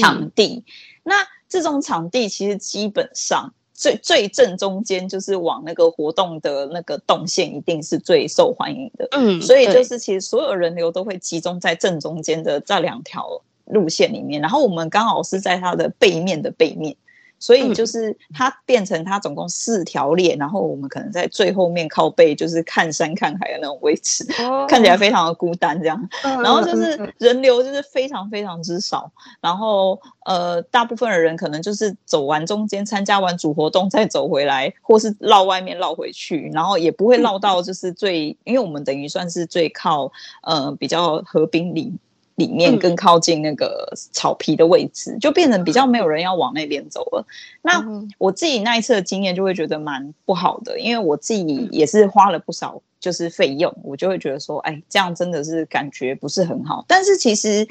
[0.00, 0.64] 场地，嗯嗯嗯
[1.04, 1.14] 那。
[1.54, 9.06] 这种场地其实基本上最最正中间就是往那个活动的那个动线，一定是最受欢迎的。
[9.12, 16.96] 嗯，所以就是其实所有人流都会集中在正中间的这两条路线里面，然后我们刚好是在它的背面的背面。
[17.38, 24.24] 所以就是它变成它总共四条列，然后我们可能在最后面靠背，就是看山看海的那种位置，
[24.68, 26.08] 看起来非常的孤单这样。
[26.22, 40.10] 然后就是人流就是非常非常之少，然后呃大部分的人可能就是走完中间参加完主活动再走回来，或是绕外面绕回去，然后也不会绕到就是最，因为我们等于算是最靠
[40.42, 41.92] 呃比较河滨里。
[42.36, 47.24] 里面更靠近那个草皮的位置，嗯、就变成比较没有人要往那边走了。
[47.62, 47.84] 那
[48.18, 56.84] 我自己那一次的经验就会觉得蛮不好的，因为我自己也是花了不少就是费用，我就会觉得说，哎，这样真的是感觉不是很好。
[56.88, 57.64] 但是其实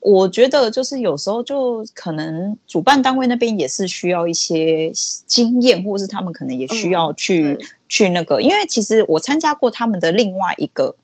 [0.00, 4.92] 我觉得就是有时候就可能主办单位那边也是需要一些
[5.26, 10.94] 经验，或是他们可能也需要去、嗯、去那个，因为其实我参加过他们的另外一个。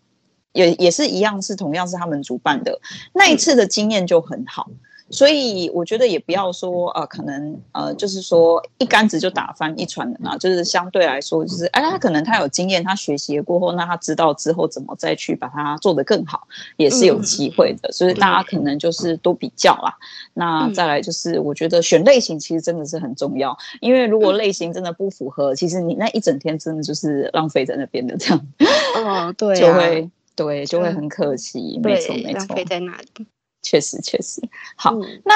[0.57, 2.81] 也也是一样，是同样是他们主办的
[3.13, 4.69] 那一次的经验就很好，
[5.11, 17.93] 所以我觉得也不要说呃，可能呃，就是说一竿子就打翻一船人啊，就是相对来说，就是哎，他可能他有经验，他学习过后，那他知道之后怎么再去把它做得更好，也是有机会的。
[17.93, 19.95] 所以大家可能就是多比较啦。
[20.35, 28.47] 那再来就是，我觉得选类型其实真的是很重要，因为如果类型真的不符合，其实你那一整天真的就是浪费在那边的这样。
[28.97, 30.11] 哦，对，就会。
[30.37, 33.27] 对，就会很可惜，嗯、没错，没错，浪费在那里。
[33.63, 34.41] 确实，确实。
[34.77, 35.35] 好，嗯、那。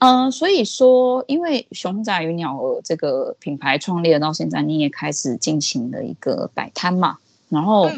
[0.00, 7.18] 呃，所以说，因为熊仔与鸟儿这个品牌创立到现在，你也开始进行了一个摆摊嘛，
[7.50, 7.90] 然后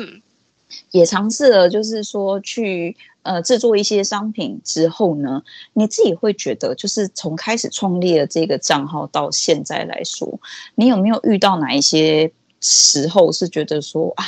[0.90, 5.44] 也尝试了，就是说去呃制作一些商品之后呢，
[5.74, 10.40] 你自己会觉得，就是从开始创立了这个账号到现在来说，
[10.74, 14.24] 你有没有遇到哪一些时候是觉得说啊，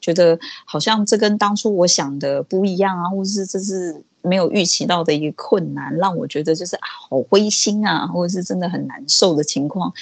[0.00, 9.92] 觉得好像这跟当初我想的不一样啊，或者是这是没有预期到的一个困难，让我觉得就是好灰心啊，或者是真的很难受的情况。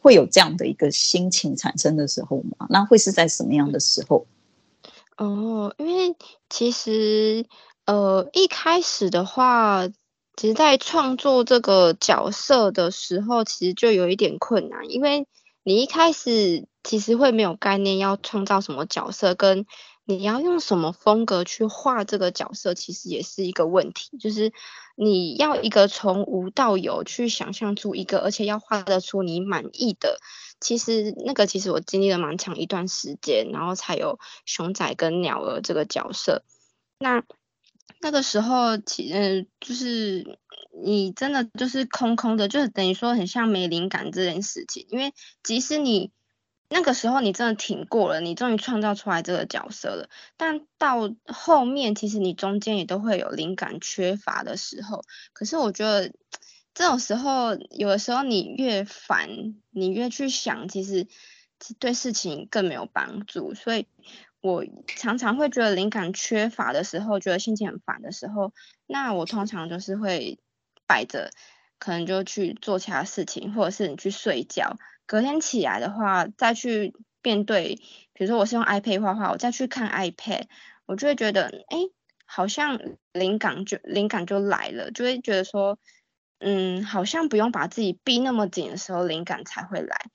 [0.00, 2.68] 会有这样的一个心情产生的时候吗？
[2.70, 4.24] 那会是在什么样的时候？
[5.16, 6.14] 哦，因为
[6.48, 7.44] 其实
[7.86, 9.88] 呃一开始的话，
[10.36, 15.26] 其实，在创作这个角色的时候，其实就有一点困难，因为
[15.64, 19.66] 你一开始其实会没有概念要创造什么角色，跟
[20.06, 24.52] 你要用什么风格去画这个角色，其实也是一个问题，就是。
[24.98, 30.18] 你要一个从无到有去想象出一个，而且要画得出你满意的，
[30.58, 36.44] 其实那个其实我经历了蛮长一段时间，然后才有熊仔跟鸟儿这个角色。
[36.98, 37.22] 那
[38.00, 40.38] 那个时候，其嗯就是
[40.82, 46.10] 你真的就是空空的，就是等于说很像没灵感这件事情，因为即使你。
[46.68, 50.08] 那个时候你真的挺过了，你终于创造出来这个角色了。
[50.36, 55.02] 但到后面，其实你中间也都会有灵感缺乏的时候。
[55.32, 56.12] 可是我觉得
[56.74, 61.06] 这种时候，有的时候你越烦，你越去想，其实
[61.78, 63.54] 对事情更没有帮助。
[63.54, 63.86] 所以
[64.40, 68.52] 我常常会觉得灵感缺乏的时候，觉得心情很烦的时候，
[68.86, 70.40] 那我通常就是会
[70.86, 71.30] 摆着，
[71.78, 74.76] 可能就去做其他事情，或者是你去睡觉。
[75.06, 77.76] 隔天起来的话，再去面对，
[78.12, 80.44] 比如说我是用 iPad 画画，我再去看 iPad，
[80.84, 81.78] 我就会觉得，哎，
[82.24, 82.80] 好像
[83.12, 85.78] 灵感就灵感就来了，就会觉得说，
[86.40, 90.10] 嗯，好像不用把自己逼那么紧的时候，灵感才会来。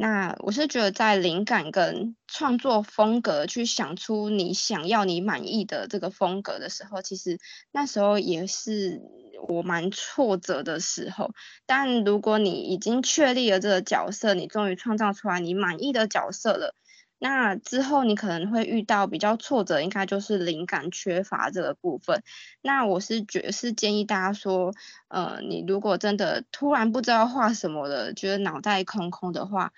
[0.00, 7.38] 那我是觉得，在灵感跟创作风格去想出你想要、你满意的这个风格的时候，其实
[7.70, 9.02] 那时候也是
[9.46, 11.32] 我蛮挫折的时候。
[11.66, 16.74] 但如果你已经确立了这个角色，你终于创造出来你满意的角色了，
[17.22, 22.22] 那之后你可能会遇到比较挫折，应该就是灵感缺乏这个部分。
[22.62, 24.72] 那我是觉是建议大家说，
[25.08, 29.72] 呃，你如果真的突然不知道画什么了，觉得脑袋空空的话，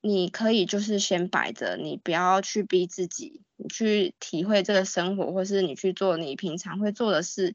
[0.00, 7.54] 你可以就是先摆着，你不要去逼自己，你去体会这个生活，或是你去做你平常会做的事，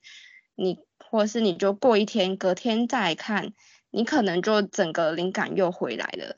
[0.55, 3.51] 你或是你就过一天，隔天再看，
[3.91, 6.37] 你可能就整个灵感又回来了。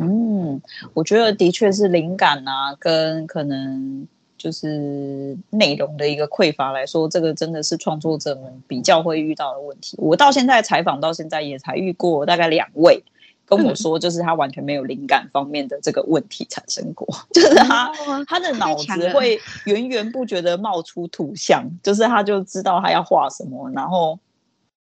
[0.00, 0.60] 嗯，
[0.94, 4.06] 我觉得的确是灵感啊，跟可能
[4.38, 9.96] 就是内容的一个匮乏来说，这个真的是创作者们比较会遇到的问题。
[10.00, 13.02] 我到现在采访到现在也才遇过大概两位
[13.44, 17.92] 跟我说，就是他完全没有灵感方面的这个问题产生过， 就是他
[18.26, 24.18] 他的脑子会源源不绝的冒出图像，就是他就知道他要画什么，然后。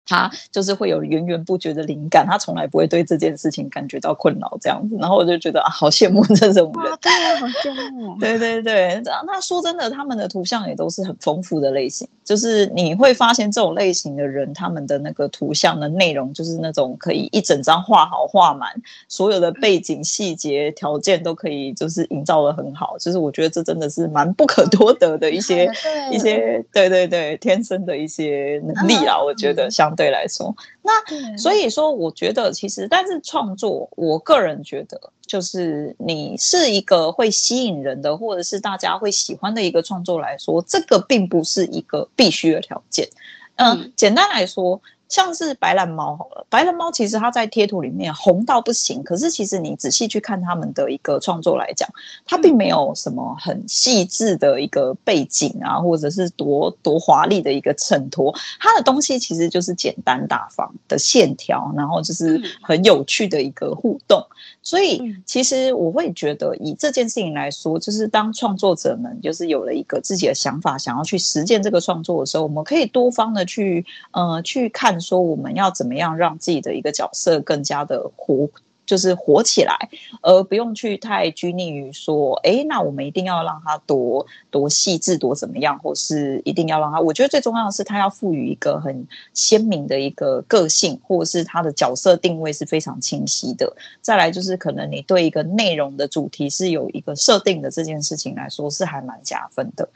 [0.06, 8.16] 他就是会有源源不绝的灵感，他从来不会对这件事情感觉到困扰这样子，然后我就觉得啊，好羡慕 这种人，对啊，好羡慕。
[8.20, 18.70] 对对对，那说真的，他们的图像也都是很丰富的类型，就是你会发现这种类型的人，他们的那个图像的内容就是那种可以一整张画好画满，
[19.08, 25.68] 所有的背景细节条件都可以就是营造的很好，就是我觉得这真的是蛮不可多得的一些
[26.12, 29.95] 一些对对对天生的一些能力啊，我觉得像。
[29.96, 43.08] 对来说，那所以说，我觉得其实，但是创作，我个人觉得，就是你是一个会吸引人的，或者是大家会喜欢的一个创作来说，这个并不是一个必须的条件。
[43.56, 44.80] 嗯、呃，简单来说。
[45.08, 51.88] 像是白兰猫好了，白兰猫其实它在贴图里面红到不行，可是其实你仔细去看他们的一个创作来讲，
[52.24, 64.26] 它并没有什么很细致的一个背景啊，或者是多多华丽的一个衬托，它的东西其实就是简单大方的线条，然后就是很有趣的一个互动。
[64.60, 74.95] 所以其实我会觉得，以这件事情来说，就是当创作者们就是有了一个自己的想法，想要去实践这个创作的时候，我们可以多方的去呃去看。
[75.00, 78.48] 说我们要怎么样让自己的一个角色更加的活，
[78.86, 79.76] 就是活起来，
[80.22, 87.00] 而不用去太拘泥于说，哎，那我们一定要让他多多细致，多怎么样，或是一定要让他。
[87.00, 93.74] 我觉得最重要的是，他要赋予一个很鲜明的一个个性，或者是他的角色定位是非常清晰的。
[94.00, 99.88] 再来就是，可能你对一个内容的主题是有一个设定的这件事情来说，是还蛮加分的。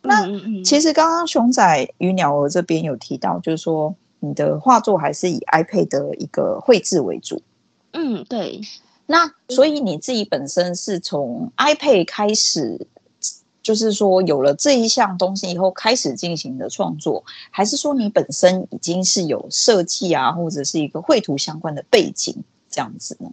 [0.00, 0.28] 那
[0.62, 3.96] 其实刚刚熊仔与鸟儿这边有提到，就是说。
[4.20, 7.42] 你的画作还是以 iPad 的一个绘制为主，
[7.92, 8.60] 嗯，对。
[9.06, 12.86] 那所以你自己本身是从 iPad 开始，
[13.62, 23.30] 就是说有了这一项东西以后开始进行的创作，还是说你本身已经是有设计啊，或者是一个绘图相关的背景这样子呢？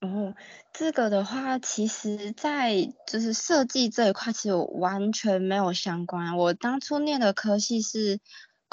[0.00, 0.34] 哦，
[0.72, 6.36] 这个的话，其实，在就是设计这一块，其实我完全没有相关。
[6.36, 8.20] 我当初念的科系是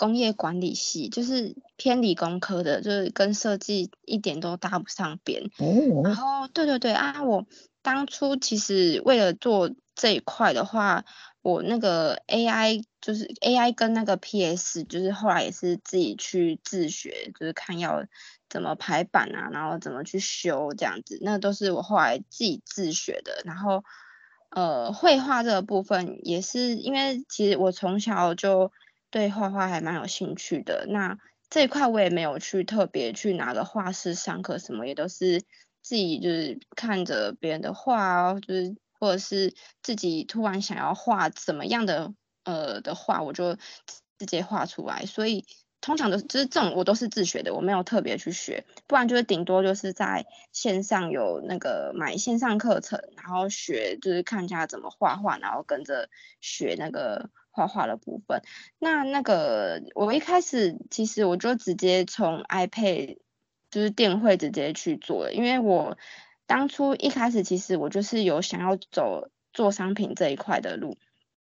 [0.01, 5.43] 工业管理系，就是偏理工科的，就是跟设计一点都搭不上边。
[5.59, 7.45] 哦，然后，对对对啊，我
[7.83, 11.05] 当初其实为了做这一块的话，
[11.43, 18.05] 我那个 AI 就是 AI 跟那个 PS，就是后来也是自己去自学，就是看要。
[18.49, 23.41] 怎么排版啊，然后怎么去修这样子，那都是我后来自己自学的。
[23.45, 23.85] 然后，
[24.49, 28.73] 呃，绘画这个部分也是因为其实我从小就
[29.11, 30.87] 对画画还蛮有兴趣的。
[30.87, 35.41] 那这一块我也没有去特别去哪个画室上课什么，也都是
[35.83, 39.53] 自己就是看着别人的画，就是或者是
[39.83, 42.13] 自己突然想要画怎么样的
[42.45, 43.55] 呃的画，我就
[44.17, 45.05] 直接画出来。
[45.05, 45.45] 所以。
[45.83, 56.07] 通常都是就是这种，我都是自学的，我没有特别去学，不然就是顶多就是在线上有那个买线上课程，然后学就是看一下怎么画画，然后跟着
[56.39, 58.41] 学那个画画的部分。
[58.79, 63.17] 那那个我一开始其实我就直接从 iPad
[63.69, 65.97] 就是电绘直接去做，因为我
[66.47, 70.97] 当初一开始其实我就是有想要走做商品这一块的路，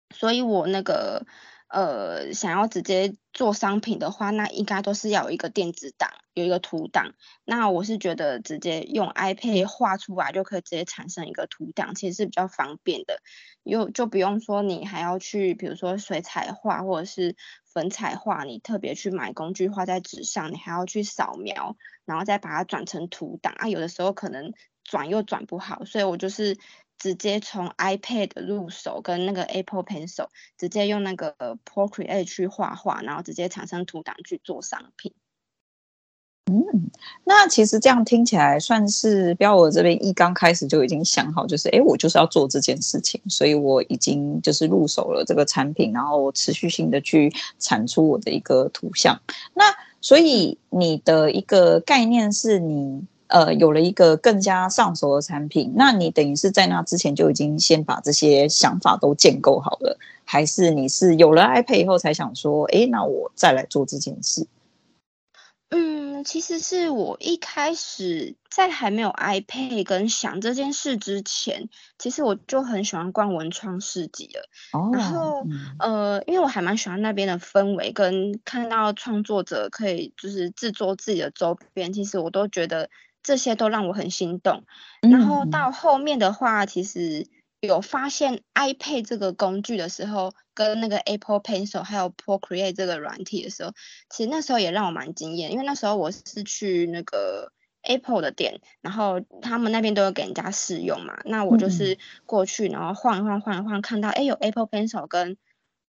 [0.09, 1.25] 所以我那个。
[1.74, 7.15] 呃，想要直接做商品的话，那应该都是要有一个电子档，有一个图档。
[7.45, 13.24] 那我是觉得直接用 iPad 画出来就可以直接产生一个图档，其实是比较方便的，
[13.63, 24.53] 又就不用说你还要去，比如说水彩画或者是粉彩画，你特别去买工具画在纸上，你还要去扫描，然后再把它转成图档啊，有的时候可能
[24.84, 26.55] 转又转不好，所以我就是。
[27.04, 30.28] 直接从 iPad 入手，跟那个 Apple Pencil
[30.58, 31.36] 直接用那个
[31.66, 35.12] Procreate 去画画，然后直接产生图档去做商品。
[36.45, 36.89] 嗯，
[37.26, 49.20] 那其实这样听起来算是标我这边一刚开始就已经想好，就是哎，我就是要做这件事情，所以我已经就是入手了这个产品，然后持续性的去产出我的一个图像。
[49.54, 49.66] 那
[49.99, 53.06] 所以你的一个概念是你。
[53.34, 64.45] 呃，有了一个更加上手的产品，那你等于是在那之前就已经先把这些想法都建构好了，还是你是有了 iPad 以后才想说，哎，那我再来做这件事？
[65.69, 74.47] 嗯，其实是我一开始在还没有 iPad 跟想这件事之前，其实我就很喜欢逛文创市集了。
[74.73, 82.91] 哦，然后、嗯、呃，因为我还蛮喜欢那边的氛围，跟看到创作者可以就是制作自己的周边，其实我都觉得。
[83.24, 84.65] 这些都让我很心动，
[85.01, 87.26] 然后到后面的话，其实
[87.61, 93.71] 有发现 iPad 这个工具的时候，跟那个 Apple Pencil 还有 Procreate 这个软体的时候，
[94.09, 97.53] 其实那时候也让我蛮惊艳，因为那时候我是去那个
[97.84, 105.38] Apple 的店，然后他们那边都有给人家试用嘛，那我就是过去，然后晃一晃，晃一晃，看到哎有 Apple Pencil 跟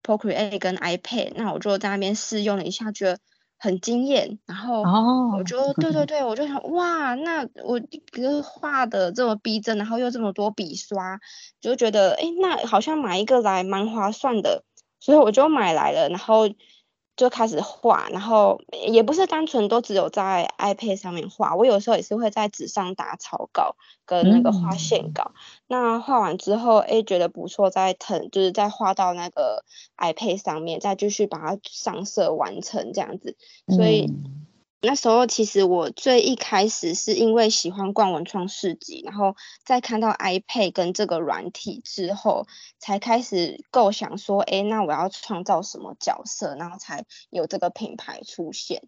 [0.04, 3.18] Procreate 跟 iPad，那我就在那边试用了一下，觉得。
[3.64, 4.82] 很惊艳，然后
[5.38, 5.74] 我就、oh.
[5.76, 7.80] 对对对，我就想哇，那我
[8.12, 11.18] 个画的这么逼真，然后又这么多笔刷，
[11.60, 14.64] 就觉得哎，那好像买一个来蛮划算的，
[15.00, 16.48] 所以我就买来了，然后。
[17.16, 25.32] 就开始画，然后也不是单纯都只有在 iPad 上面画，我有时候也是会在纸上打草稿跟那个画线稿。
[25.34, 25.38] 嗯、
[25.68, 29.64] 那画完之后，哎，觉得不错，再腾就是再画到那个
[29.96, 33.36] iPad 上面，再继续把它上色完成这样子，
[33.68, 34.12] 所以。
[34.86, 42.46] 那时候其实我最一开始是因为喜欢逛文创市集，然后在看到 iPad 跟这个软体之后，
[42.78, 48.82] 才开始构想说，哎，那我要创造什么角色，然后才有这个品牌出现。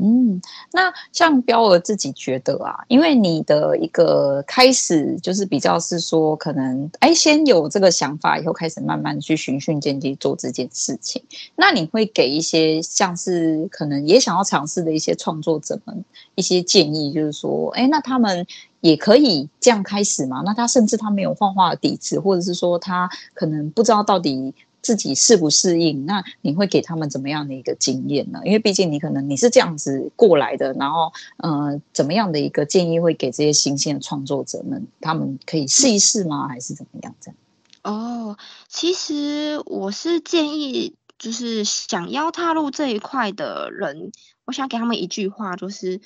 [0.00, 0.40] 嗯，
[0.72, 11.22] 那像标儿自己觉得啊，因为你的一个开始就是比较是说，可能哎，先有这个想法，以后开始慢慢去循序渐进做这件事情。
[11.56, 16.04] 那你会给一些像是可能也想要尝试的一些创作者们
[16.36, 18.46] 一些建议，就是说，哎，那他们
[18.80, 20.42] 也可以这样开始吗？
[20.46, 24.54] 那他甚至他没有画画的底子，或者是说他可能不知道到底。
[24.82, 26.06] 自己适不适应？
[26.06, 28.40] 那你会给他们怎么样的一个经验呢？
[28.44, 34.86] 因为毕竟你可能你是这样子过来的，然后呃，怎么样的一个建议会给这些新鲜的创作者们？
[35.00, 36.48] 他们可以试一试吗？
[36.48, 37.14] 还是怎么样？
[37.20, 37.36] 这样？
[37.82, 38.36] 哦，
[38.68, 44.12] 其实我是建议，就是想要踏入这一块的人，
[44.44, 46.00] 我想给他们一句话，就是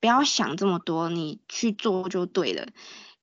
[0.00, 2.66] 不要想这么多，你去做就对了。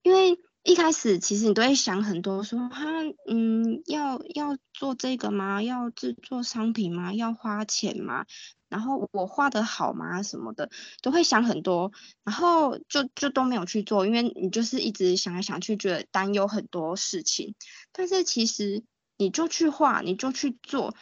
[0.01, 2.85] 因为一开始其实你都会想很多说，哈，
[3.27, 5.63] 嗯，要要做这个吗？
[5.63, 7.13] 要制作商品吗？
[7.13, 8.25] 要花钱吗？
[8.67, 10.21] 然后我画的好吗？
[10.21, 10.69] 什么的
[11.01, 11.91] 都会想很多，
[12.23, 17.55] 然后就就都没有去做，因为你就是一直想来想去，觉得担忧很多事情。
[17.93, 18.83] 但是其实
[19.17, 20.93] 你就去画，你就去做，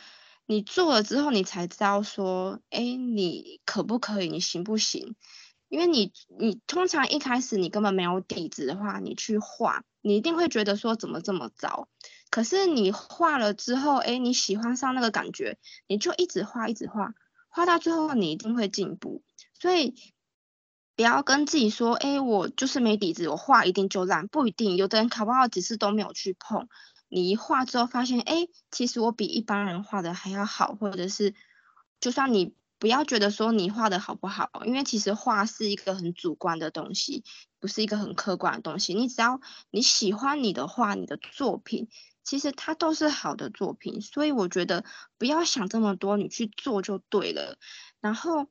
[0.45, 4.29] 你做了之后，你才知道说，哎，你可不可以？
[4.29, 5.15] 你行不行？
[5.69, 11.89] 因为你你通常一开始你根本没有底子的话，你去画，你一定会觉得说怎么这么糟。
[12.29, 15.57] 可是你画了之后，哎，你喜欢上那个感觉，
[15.87, 17.13] 你就一直画，一直画。
[17.49, 19.23] 画到最后，你一定会进步，
[19.59, 19.95] 所以
[20.95, 26.67] 不要跟自己说：“哎，我就是没底子，我画一定就烂。”不一定，有的人考不好几次都没有去碰。
[27.09, 31.33] 你一画之后发现，哎，其实我比一般人画的还要好，或者是，
[31.99, 37.23] 就算你不要觉得说你画的好不好，因为其实画是一个很主观的东西，
[37.59, 38.93] 不是一个很客观的东西。
[38.93, 39.39] 你只要
[39.71, 41.87] 你喜欢你的画，你的作品。
[42.23, 44.83] 其实它都是好的作品，所以我觉得
[45.17, 47.57] 不要想这么多，你去做就对了。
[48.01, 48.47] 然后，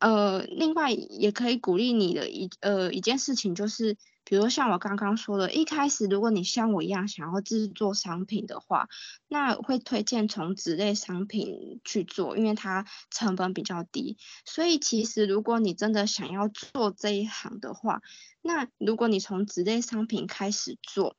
[0.00, 8.88] 呃，另外也可以鼓励你的一呃一件事情，就是比如像我刚刚说的，一开始如果你像我一样想要制作商品的话，
[9.28, 14.16] 那会推荐从纸类商品去做，因为它成本比较低。
[14.44, 18.02] 所以其实如果你真的想要做这一行的话，
[18.40, 21.16] 那如果你从纸类商品开始做。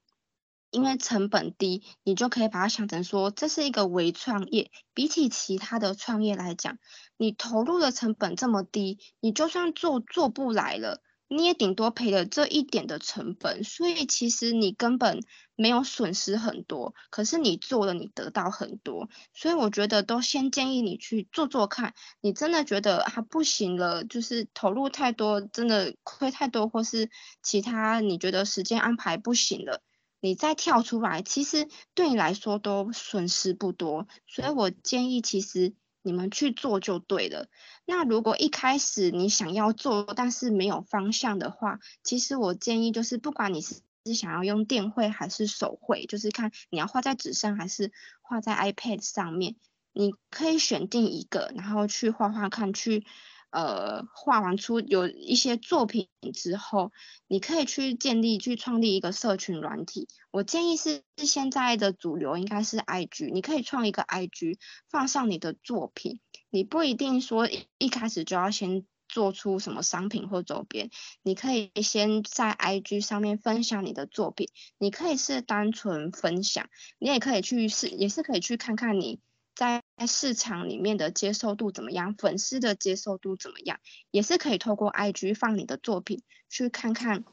[0.75, 4.71] 因为成本低，你就可以把它想成说，这是一个微创业。
[4.95, 6.79] 比起其他的创业来讲，
[7.15, 11.03] 你投入的成本这么低，你就算做做不来了，
[11.35, 13.63] 你也顶多赔了这一点的成本。
[13.63, 15.19] 所以其实你根本
[15.55, 19.09] 没有损失很多，可是你做了，你得到很多。
[19.33, 21.93] 所以我觉得都先建议你去做做看。
[22.21, 27.09] 你真的觉得还不行了，就是投入太多，真的亏太多，或是
[27.41, 29.81] 其他你觉得时间安排不行了。
[30.19, 35.73] 你再跳出来，其实对你来说都损失不多，所以我建议其实
[36.03, 37.47] 你们去做就对了。
[37.85, 43.81] 那如果一开始你想要做，但是没有方向的话，其实我建议就是，不管你是
[44.13, 47.91] 想要用电绘还是手绘，就是看你要画在纸上还是
[48.21, 49.55] 画在 iPad 上面，
[49.93, 53.05] 你可以选定一个，然后去画画看去。
[53.53, 56.91] 呃，画完出有一些作品之后，
[57.27, 60.07] 你可以去建立、去创立一个社群软体。
[60.31, 64.57] 我建议是现在的主流应该是 IG，你可以创一个 IG，
[64.89, 66.19] 放上你的作品。
[66.49, 67.47] 你不一定说
[67.77, 70.89] 一开始就要先做出什么商品或周边，
[71.21, 74.49] 你可以先在 IG 上面分享你的作品。
[74.79, 79.19] 你可以是单纯分享，你也可以去试，也是可以去看看你。
[79.55, 82.15] 在市场里面的接受度怎么样？
[82.15, 83.79] 粉丝的接受度怎么样？
[84.09, 87.23] 也是可以透过 IG 放你的作品，去看看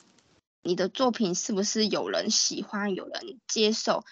[0.63, 4.05] 你的作品是不是有人喜欢、有人接受。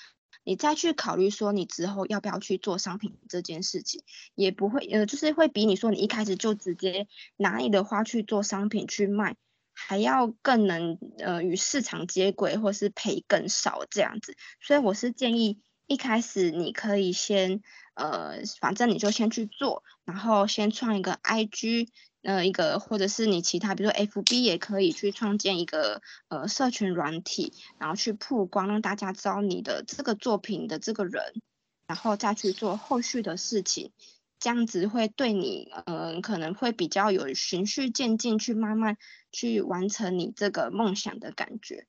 [0.45, 4.03] 你再去考虑说你之后要不要去做商品这件事情，
[4.35, 7.07] 也不会呃，就是会比你说你一开始就直接
[7.37, 9.37] 拿你的花去做商品去卖，
[9.75, 14.35] 还要更能呃与市场接轨，或是赔更少这样子。
[14.63, 17.63] 所以我是建议一开始你可以先。
[17.99, 21.89] 呃，反正你就先去做，然后先创一个 IG，
[22.23, 31.43] 呃，一个或者是你其他，比如说 FB 也可以去创建一个呃社群软体，然后去曝光，让大家知道你的这个作品的这个人，
[31.89, 33.91] 然后再去做后续的事情，
[34.39, 38.97] 这样子会对你，呃，可能会比较有循序渐进，去慢慢
[39.33, 41.89] 去完成你这个梦想的感觉。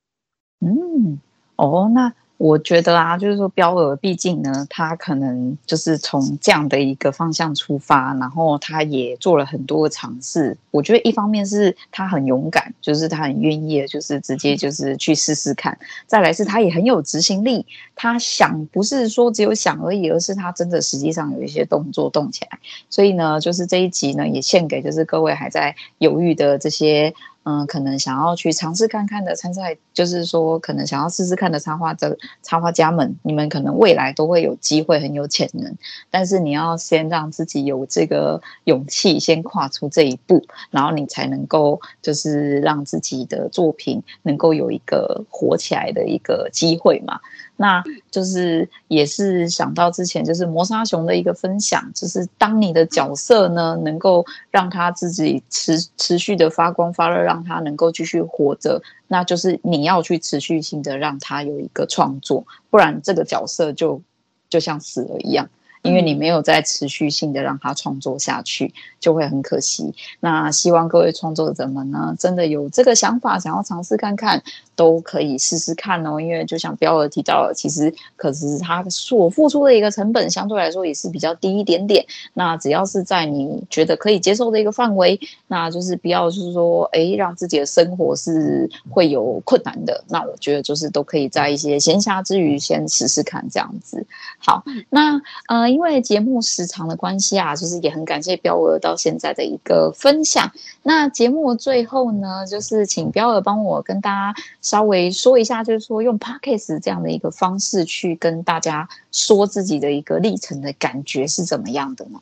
[0.59, 1.19] 嗯，
[1.55, 2.15] 哦，那。
[2.39, 10.57] 我觉得啊，就是说标儿，毕竟呢，他可能就是从这样的一个方向出发，然后他也做了很多的尝试。
[10.71, 15.77] 我觉得一方面是他很勇敢，就是他很愿意，就是直接就是去试试看。
[16.07, 22.57] 再来是他也很有执行力，他想不是说只有想而已，而是他真的实际上有一些动作动起来。
[22.89, 27.13] 所以呢，就是这一集呢，也献给就是各位还在犹豫的这些。
[27.49, 35.75] 嗯，可能想要去尝试看看的参赛，就是说可能想要试试看的插画的插画家们，你们可能未来都会有机会，很有潜能。
[36.11, 47.19] 但是你要先让自己有这个勇气，先跨出这一步，然后你才能够就是让自己的作品能够有一个火起来的一个机会嘛。
[47.61, 64.01] 那就是也是想到之前就是磨砂熊的一个分享，就是当你的角色呢能够让他自己持持续的发光发热，让他能够继续活着，那就是你要去持续性的让他有一个创作，不然这个角色就
[64.49, 65.49] 就像死了一样。
[65.81, 69.93] 因为你没有在持续性的让他创作下去，就会很可惜。
[70.19, 74.41] 那希望各位创作者们呢，真的有这个想法，想要尝试看看，
[74.75, 76.19] 都可以试试看哦。
[76.19, 82.05] 因为就像标儿提到了，其实可是他所付出的一个成本，相对来说也是比较低一点点。
[82.33, 90.03] 那只要是在你觉得可以接受的一个范围，那就是不要就是说，哎，让自己的生活是会有困难的。
[90.07, 94.05] 那我觉得就是都可以在一些闲暇之余先试试看这样子。
[94.39, 100.51] 好，那呃，因为节目时长的关系啊，就是也很感谢彪儿到现在的一个分享。
[100.83, 112.19] 那节目最后呢，就是请彪儿帮我跟大家稍微说一下，就是说用 Podcast 这样的一个方式去跟大家说自己的一个历程的感觉是怎么样的呢？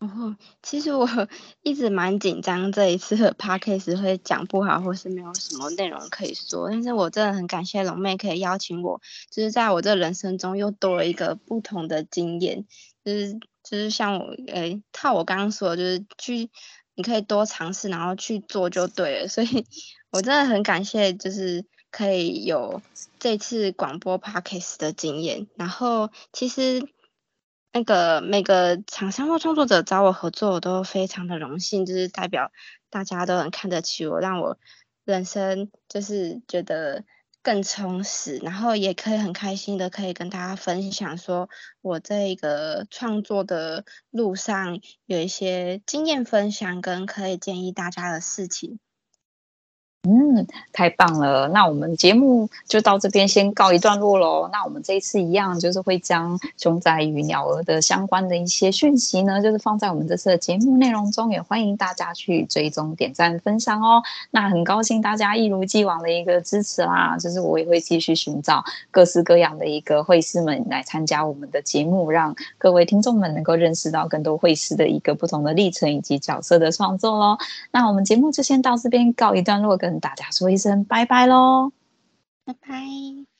[0.00, 1.08] 哦，其实我
[1.62, 6.68] 一直蛮紧张，这一次的 podcast 会讲不好，或是没有什么内容可以说。
[6.70, 12.64] 但是我真的很感谢龙妹可以邀请我，就是在我这人生中又多了一个不同的经验。
[13.04, 13.34] 就是
[13.64, 16.50] 就是像我，诶，套我刚刚说的，就是去
[16.94, 19.26] 你可以多尝试，然后去做就对了。
[19.28, 19.66] 所以
[20.10, 22.80] 我真的很感谢，就是可以有
[23.18, 25.48] 这次广播 podcast 的经验。
[25.56, 26.88] 然后其实。
[27.72, 32.50] 那个每个厂商或创作者找我合作，我都非常的荣幸，就是代表
[32.90, 34.58] 大家都很看得起我，让我
[35.04, 37.04] 人生就是觉得
[37.42, 41.48] 更充实，然后也可以很开心的可以跟大家分享，说
[41.82, 48.80] 我这个创作的路上有一些经验分享跟可以建议大家的事情。
[50.08, 51.48] 嗯，太棒了！
[51.48, 54.48] 那我们节目就到这边先告一段落喽。
[54.50, 64.02] 那我们这一次一样，就是会将熊仔与鸟儿的相关的一些讯息呢，就是放在我们这次的节目内容中，也欢迎大家去追踪、点赞、分享哦。
[64.30, 77.36] 那很高兴大家一如既往的一个支持啦，就是我也会继续寻找各式各样的一个会师们来参加我们的节目，让各位听众们能够认识到更多会师的一个不同的历程以及角色的创作喽。
[77.72, 81.72] 那我们节目就先到这边告一段落，跟大家说一声拜拜喽，
[82.44, 83.37] 拜拜。